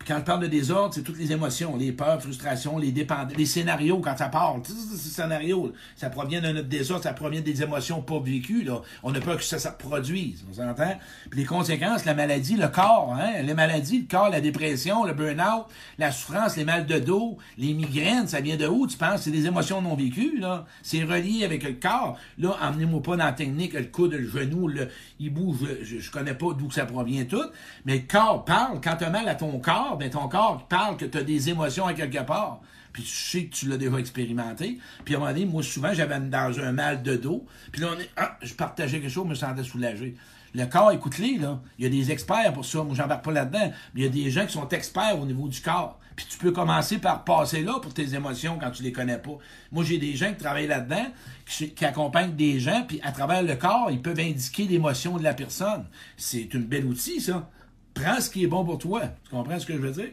Puis 0.00 0.08
quand 0.08 0.18
je 0.18 0.24
parle 0.24 0.40
de 0.40 0.46
désordre, 0.46 0.94
c'est 0.94 1.02
toutes 1.02 1.18
les 1.18 1.30
émotions, 1.30 1.76
les 1.76 1.92
peurs, 1.92 2.22
frustrations, 2.22 2.78
les 2.78 2.90
dépendances, 2.90 3.36
les 3.36 3.44
scénarios 3.44 3.98
quand 3.98 4.16
ça 4.16 4.30
parle. 4.30 4.62
Ces 4.64 5.10
scénarios, 5.10 5.74
ça 5.94 6.08
provient 6.08 6.40
de 6.40 6.48
notre 6.48 6.68
désordre, 6.68 7.02
ça 7.02 7.12
provient 7.12 7.42
des 7.42 7.62
émotions 7.62 8.00
pas 8.00 8.18
vécues. 8.18 8.62
Là. 8.62 8.80
On 9.02 9.14
a 9.14 9.20
peur 9.20 9.36
que 9.36 9.44
ça 9.44 9.58
se 9.58 9.68
produise, 9.68 10.42
on 10.50 10.54
s'entend? 10.54 10.98
Puis 11.28 11.40
les 11.40 11.44
conséquences, 11.44 12.06
la 12.06 12.14
maladie, 12.14 12.56
le 12.56 12.68
corps, 12.68 13.14
hein? 13.20 13.42
les 13.42 13.52
maladies, 13.52 14.00
le 14.00 14.06
corps, 14.06 14.30
la 14.30 14.40
dépression, 14.40 15.04
le 15.04 15.12
burn-out, 15.12 15.66
la 15.98 16.10
souffrance, 16.12 16.56
les 16.56 16.64
mal 16.64 16.86
de 16.86 16.98
dos, 16.98 17.36
les 17.58 17.74
migraines, 17.74 18.26
ça 18.26 18.40
vient 18.40 18.56
de 18.56 18.66
où, 18.66 18.86
tu 18.86 18.96
penses? 18.96 19.20
C'est 19.24 19.30
des 19.30 19.44
émotions 19.44 19.82
non 19.82 19.96
vécues, 19.96 20.38
là. 20.38 20.64
C'est 20.82 21.04
relié 21.04 21.44
avec 21.44 21.62
le 21.62 21.74
corps. 21.74 22.16
Là, 22.38 22.56
emmenez-moi 22.62 23.02
pas 23.02 23.16
dans 23.18 23.24
la 23.26 23.32
technique, 23.32 23.74
le 23.74 23.84
coude, 23.84 24.14
le 24.14 24.26
genou, 24.26 24.66
le, 24.66 24.88
il 25.18 25.30
bouge, 25.30 25.58
je, 25.82 25.98
je 25.98 26.10
connais 26.10 26.32
pas 26.32 26.54
d'où 26.54 26.70
ça 26.70 26.86
provient 26.86 27.26
tout, 27.26 27.50
mais 27.84 27.96
le 27.96 28.02
corps 28.10 28.46
parle. 28.46 28.80
Quand 28.82 28.96
tu 28.96 29.04
as 29.04 29.10
mal 29.10 29.28
à 29.28 29.34
ton 29.34 29.58
corps, 29.58 29.89
ben, 29.96 30.10
ton 30.10 30.28
corps 30.28 30.66
parle 30.68 30.96
que 30.96 31.04
tu 31.04 31.18
as 31.18 31.22
des 31.22 31.48
émotions 31.48 31.86
à 31.86 31.94
quelque 31.94 32.22
part. 32.22 32.60
Puis 32.92 33.02
tu 33.04 33.08
sais 33.10 33.44
que 33.44 33.54
tu 33.54 33.68
l'as 33.68 33.76
déjà 33.76 33.98
expérimenté. 33.98 34.78
Puis 35.04 35.14
à 35.14 35.18
un 35.18 35.20
moment 35.20 35.32
donné, 35.32 35.46
moi, 35.46 35.62
souvent, 35.62 35.92
j'avais 35.92 36.18
dans 36.18 36.58
un 36.60 36.72
mal 36.72 37.02
de 37.02 37.16
dos. 37.16 37.46
Puis 37.72 37.80
là, 37.80 37.88
on 37.96 38.00
est, 38.00 38.10
ah, 38.16 38.36
je 38.42 38.54
partageais 38.54 39.00
quelque 39.00 39.12
chose, 39.12 39.24
je 39.24 39.30
me 39.30 39.34
sentais 39.34 39.62
soulagé. 39.62 40.16
Le 40.52 40.66
corps, 40.66 40.90
écoute-les, 40.90 41.38
là. 41.38 41.60
Il 41.78 41.84
y 41.84 41.86
a 41.86 41.90
des 41.90 42.10
experts 42.10 42.52
pour 42.52 42.64
ça. 42.64 42.82
Moi, 42.82 42.94
j'embarque 42.96 43.24
pas 43.24 43.30
là-dedans. 43.30 43.72
Mais 43.94 44.00
il 44.00 44.02
y 44.02 44.06
a 44.06 44.08
des 44.10 44.30
gens 44.30 44.46
qui 44.46 44.52
sont 44.52 44.68
experts 44.68 45.20
au 45.20 45.24
niveau 45.24 45.46
du 45.46 45.60
corps. 45.60 46.00
Puis 46.16 46.26
tu 46.28 46.38
peux 46.38 46.50
commencer 46.50 46.98
par 46.98 47.24
passer 47.24 47.62
là 47.62 47.78
pour 47.80 47.94
tes 47.94 48.14
émotions 48.14 48.58
quand 48.60 48.70
tu 48.70 48.82
les 48.82 48.92
connais 48.92 49.18
pas. 49.18 49.38
Moi, 49.70 49.84
j'ai 49.84 49.98
des 49.98 50.16
gens 50.16 50.30
qui 50.32 50.38
travaillent 50.38 50.66
là-dedans, 50.66 51.06
qui, 51.46 51.70
qui, 51.70 51.84
accompagnent 51.84 52.34
des 52.34 52.58
gens, 52.58 52.84
puis 52.86 53.00
à 53.02 53.12
travers 53.12 53.42
le 53.42 53.54
corps, 53.54 53.90
ils 53.90 54.02
peuvent 54.02 54.18
indiquer 54.18 54.64
l'émotion 54.64 55.16
de 55.16 55.22
la 55.22 55.32
personne. 55.32 55.86
C'est 56.16 56.52
une 56.52 56.64
belle 56.64 56.84
outil, 56.84 57.20
ça. 57.20 57.48
Prends 57.94 58.20
ce 58.20 58.30
qui 58.30 58.44
est 58.44 58.46
bon 58.46 58.64
pour 58.64 58.78
toi. 58.78 59.02
Tu 59.24 59.30
comprends 59.30 59.58
ce 59.58 59.66
que 59.66 59.74
je 59.74 59.78
veux 59.78 59.90
dire? 59.90 60.10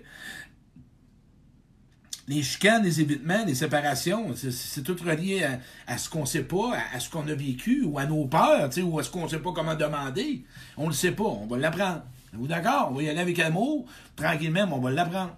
Les 2.28 2.44
chicanes, 2.44 2.84
les 2.84 3.00
évitements, 3.00 3.46
les 3.46 3.56
séparations, 3.56 4.34
c'est 4.36 4.84
tout 4.84 4.98
relié 5.02 5.48
à, 5.88 5.98
ce 5.98 6.10
qu'on 6.10 6.26
sait 6.26 6.44
pas, 6.44 6.78
à, 6.94 7.00
ce 7.00 7.10
qu'on 7.10 7.26
a 7.28 7.34
vécu, 7.34 7.84
ou 7.84 7.98
à 7.98 8.06
nos 8.06 8.26
peurs, 8.26 8.70
ou 8.84 9.00
à 9.00 9.04
ce 9.04 9.10
qu'on 9.10 9.30
sait 9.30 9.40
pas 9.40 9.54
comment 9.54 9.76
demander. 9.76 10.44
On 10.76 10.88
le 10.88 10.94
sait 10.94 11.14
pas, 11.14 11.24
on 11.24 11.46
va 11.48 11.58
l'apprendre. 11.58 12.04
Vous 12.34 12.48
d'accord? 12.48 12.90
On 12.92 12.96
va 12.96 13.04
y 13.04 13.10
aller 13.10 13.22
avec 13.22 13.40
amour, 13.40 13.86
tranquillement, 14.16 14.68
mais 14.68 14.74
on 14.74 14.80
va 14.80 14.92
l'apprendre. 14.92 15.38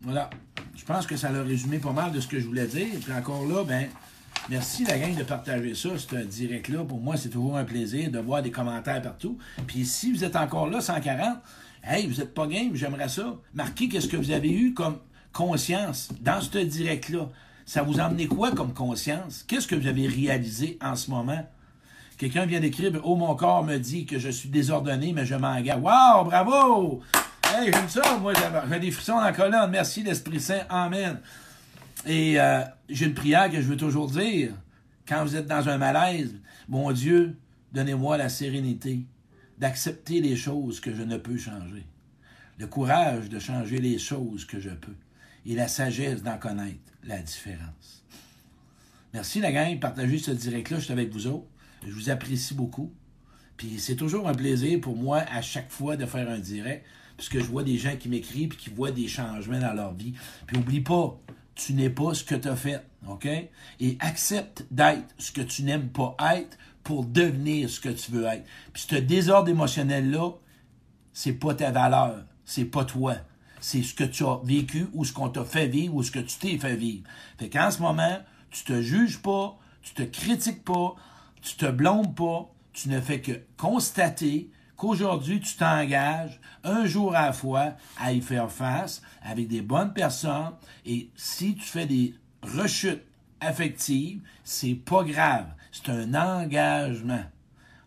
Voilà. 0.00 0.30
Je 0.74 0.84
pense 0.84 1.06
que 1.06 1.16
ça 1.16 1.28
a 1.28 1.42
résumé 1.42 1.78
pas 1.78 1.92
mal 1.92 2.12
de 2.12 2.20
ce 2.20 2.28
que 2.28 2.40
je 2.40 2.46
voulais 2.46 2.66
dire. 2.66 2.88
Puis 3.02 3.12
encore 3.12 3.44
là, 3.46 3.64
ben, 3.64 3.88
Merci 4.48 4.84
la 4.84 4.96
gang 4.96 5.12
de 5.12 5.24
partager 5.24 5.74
ça, 5.74 5.88
ce 5.98 6.16
direct-là. 6.16 6.84
Pour 6.84 7.00
moi, 7.00 7.16
c'est 7.16 7.30
toujours 7.30 7.56
un 7.56 7.64
plaisir 7.64 8.12
de 8.12 8.20
voir 8.20 8.42
des 8.42 8.52
commentaires 8.52 9.02
partout. 9.02 9.38
Puis 9.66 9.84
si 9.84 10.12
vous 10.12 10.22
êtes 10.22 10.36
encore 10.36 10.68
là, 10.68 10.80
140, 10.80 11.38
hey, 11.82 12.06
vous 12.06 12.20
n'êtes 12.20 12.32
pas 12.32 12.46
game, 12.46 12.70
j'aimerais 12.74 13.08
ça. 13.08 13.34
Marquez 13.54 13.88
qu'est-ce 13.88 14.06
que 14.06 14.16
vous 14.16 14.30
avez 14.30 14.52
eu 14.52 14.72
comme 14.72 14.98
conscience 15.32 16.10
dans 16.20 16.40
ce 16.40 16.58
direct-là. 16.58 17.28
Ça 17.64 17.82
vous 17.82 17.98
amené 17.98 18.28
quoi 18.28 18.52
comme 18.52 18.72
conscience? 18.72 19.44
Qu'est-ce 19.48 19.66
que 19.66 19.74
vous 19.74 19.88
avez 19.88 20.06
réalisé 20.06 20.78
en 20.80 20.94
ce 20.94 21.10
moment? 21.10 21.44
Quelqu'un 22.16 22.46
vient 22.46 22.60
d'écrire 22.60 22.92
Oh, 23.02 23.16
mon 23.16 23.34
corps 23.34 23.64
me 23.64 23.78
dit 23.78 24.06
que 24.06 24.20
je 24.20 24.30
suis 24.30 24.48
désordonné, 24.48 25.12
mais 25.12 25.26
je 25.26 25.34
m'engage. 25.34 25.80
Wow, 25.80 26.24
bravo! 26.24 27.02
Hey, 27.52 27.72
j'aime 27.72 27.88
ça, 27.88 28.16
moi, 28.18 28.32
j'ai 28.70 28.78
des 28.78 28.90
frissons 28.92 29.16
dans 29.16 29.22
la 29.22 29.32
colonne. 29.32 29.70
Merci, 29.70 30.04
l'Esprit 30.04 30.40
Saint. 30.40 30.62
Amen. 30.70 31.18
Et 32.06 32.40
euh, 32.40 32.62
j'ai 32.88 33.06
une 33.06 33.14
prière 33.14 33.50
que 33.50 33.60
je 33.60 33.66
veux 33.66 33.76
toujours 33.76 34.10
dire. 34.10 34.52
Quand 35.06 35.24
vous 35.24 35.36
êtes 35.36 35.46
dans 35.46 35.68
un 35.68 35.78
malaise, 35.78 36.34
mon 36.68 36.90
Dieu, 36.92 37.36
donnez-moi 37.72 38.16
la 38.16 38.28
sérénité 38.28 39.04
d'accepter 39.58 40.20
les 40.20 40.36
choses 40.36 40.80
que 40.80 40.94
je 40.94 41.02
ne 41.02 41.16
peux 41.16 41.38
changer. 41.38 41.84
Le 42.58 42.66
courage 42.66 43.28
de 43.28 43.38
changer 43.38 43.78
les 43.78 43.98
choses 43.98 44.44
que 44.44 44.60
je 44.60 44.70
peux. 44.70 44.96
Et 45.44 45.54
la 45.54 45.68
sagesse 45.68 46.22
d'en 46.22 46.38
connaître 46.38 46.92
la 47.04 47.18
différence. 47.18 48.04
Merci 49.14 49.40
la 49.40 49.52
gang, 49.52 49.78
partagez 49.78 50.18
ce 50.18 50.32
direct-là, 50.32 50.80
je 50.80 50.92
avec 50.92 51.10
vous 51.12 51.26
autres. 51.26 51.46
Je 51.86 51.92
vous 51.92 52.10
apprécie 52.10 52.54
beaucoup. 52.54 52.92
Puis 53.56 53.78
c'est 53.78 53.96
toujours 53.96 54.28
un 54.28 54.34
plaisir 54.34 54.80
pour 54.80 54.96
moi 54.96 55.18
à 55.30 55.40
chaque 55.40 55.70
fois 55.70 55.96
de 55.96 56.04
faire 56.04 56.28
un 56.28 56.38
direct, 56.38 56.84
puisque 57.16 57.38
je 57.38 57.44
vois 57.44 57.62
des 57.62 57.78
gens 57.78 57.96
qui 57.96 58.08
m'écrivent 58.08 58.52
et 58.52 58.56
qui 58.56 58.70
voient 58.70 58.90
des 58.90 59.08
changements 59.08 59.60
dans 59.60 59.72
leur 59.72 59.94
vie. 59.94 60.14
Puis 60.46 60.58
oublie 60.58 60.80
pas, 60.80 61.18
tu 61.56 61.72
n'es 61.72 61.90
pas 61.90 62.14
ce 62.14 62.22
que 62.22 62.34
tu 62.34 62.48
as 62.48 62.56
fait. 62.56 62.86
OK? 63.08 63.26
Et 63.80 63.96
accepte 64.00 64.66
d'être 64.70 65.14
ce 65.18 65.32
que 65.32 65.40
tu 65.40 65.62
n'aimes 65.62 65.88
pas 65.88 66.16
être 66.34 66.56
pour 66.84 67.04
devenir 67.04 67.68
ce 67.68 67.80
que 67.80 67.88
tu 67.88 68.12
veux 68.12 68.26
être. 68.26 68.44
Puis 68.72 68.86
ce 68.88 68.96
désordre 68.96 69.48
émotionnel-là, 69.48 70.30
c'est 71.12 71.32
pas 71.32 71.54
ta 71.54 71.70
valeur, 71.70 72.24
c'est 72.44 72.66
pas 72.66 72.84
toi. 72.84 73.16
C'est 73.60 73.82
ce 73.82 73.94
que 73.94 74.04
tu 74.04 74.24
as 74.24 74.38
vécu 74.44 74.86
ou 74.92 75.04
ce 75.04 75.12
qu'on 75.12 75.30
t'a 75.30 75.44
fait 75.44 75.66
vivre 75.66 75.94
ou 75.96 76.02
ce 76.02 76.10
que 76.10 76.18
tu 76.20 76.38
t'es 76.38 76.58
fait 76.58 76.76
vivre. 76.76 77.04
Fait 77.38 77.48
qu'en 77.48 77.70
ce 77.70 77.80
moment, 77.80 78.18
tu 78.50 78.64
te 78.64 78.80
juges 78.80 79.20
pas, 79.22 79.58
tu 79.82 79.94
te 79.94 80.02
critiques 80.02 80.62
pas, 80.62 80.94
tu 81.40 81.56
te 81.56 81.66
blâmes 81.66 82.14
pas, 82.14 82.52
tu 82.72 82.90
ne 82.90 83.00
fais 83.00 83.20
que 83.20 83.32
constater 83.56 84.50
qu'aujourd'hui, 84.76 85.40
tu 85.40 85.56
t'engages 85.56 86.40
un 86.64 86.86
jour 86.86 87.14
à 87.14 87.26
la 87.26 87.32
fois 87.32 87.72
à 87.98 88.12
y 88.12 88.20
faire 88.20 88.50
face 88.50 89.02
avec 89.22 89.48
des 89.48 89.62
bonnes 89.62 89.92
personnes. 89.92 90.52
Et 90.84 91.10
si 91.16 91.54
tu 91.54 91.64
fais 91.64 91.86
des 91.86 92.14
rechutes 92.42 93.02
affectives, 93.40 94.20
c'est 94.44 94.74
pas 94.74 95.04
grave. 95.04 95.46
C'est 95.72 95.90
un 95.90 96.14
engagement. 96.14 97.24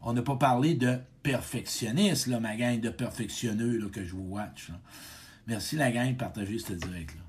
On 0.02 0.14
n'a 0.14 0.22
pas 0.22 0.36
parlé 0.36 0.76
de 0.76 0.98
perfectionniste, 1.24 2.28
ma 2.28 2.56
gang 2.56 2.80
de 2.80 2.90
perfectionneux 2.90 3.90
que 3.90 4.04
je 4.04 4.16
vous 4.16 4.30
watch. 4.30 4.72
Merci 5.48 5.76
la 5.76 5.92
gang 5.92 6.12
de 6.12 6.18
partager 6.18 6.60
ce 6.60 6.74
direct-là. 6.74 7.29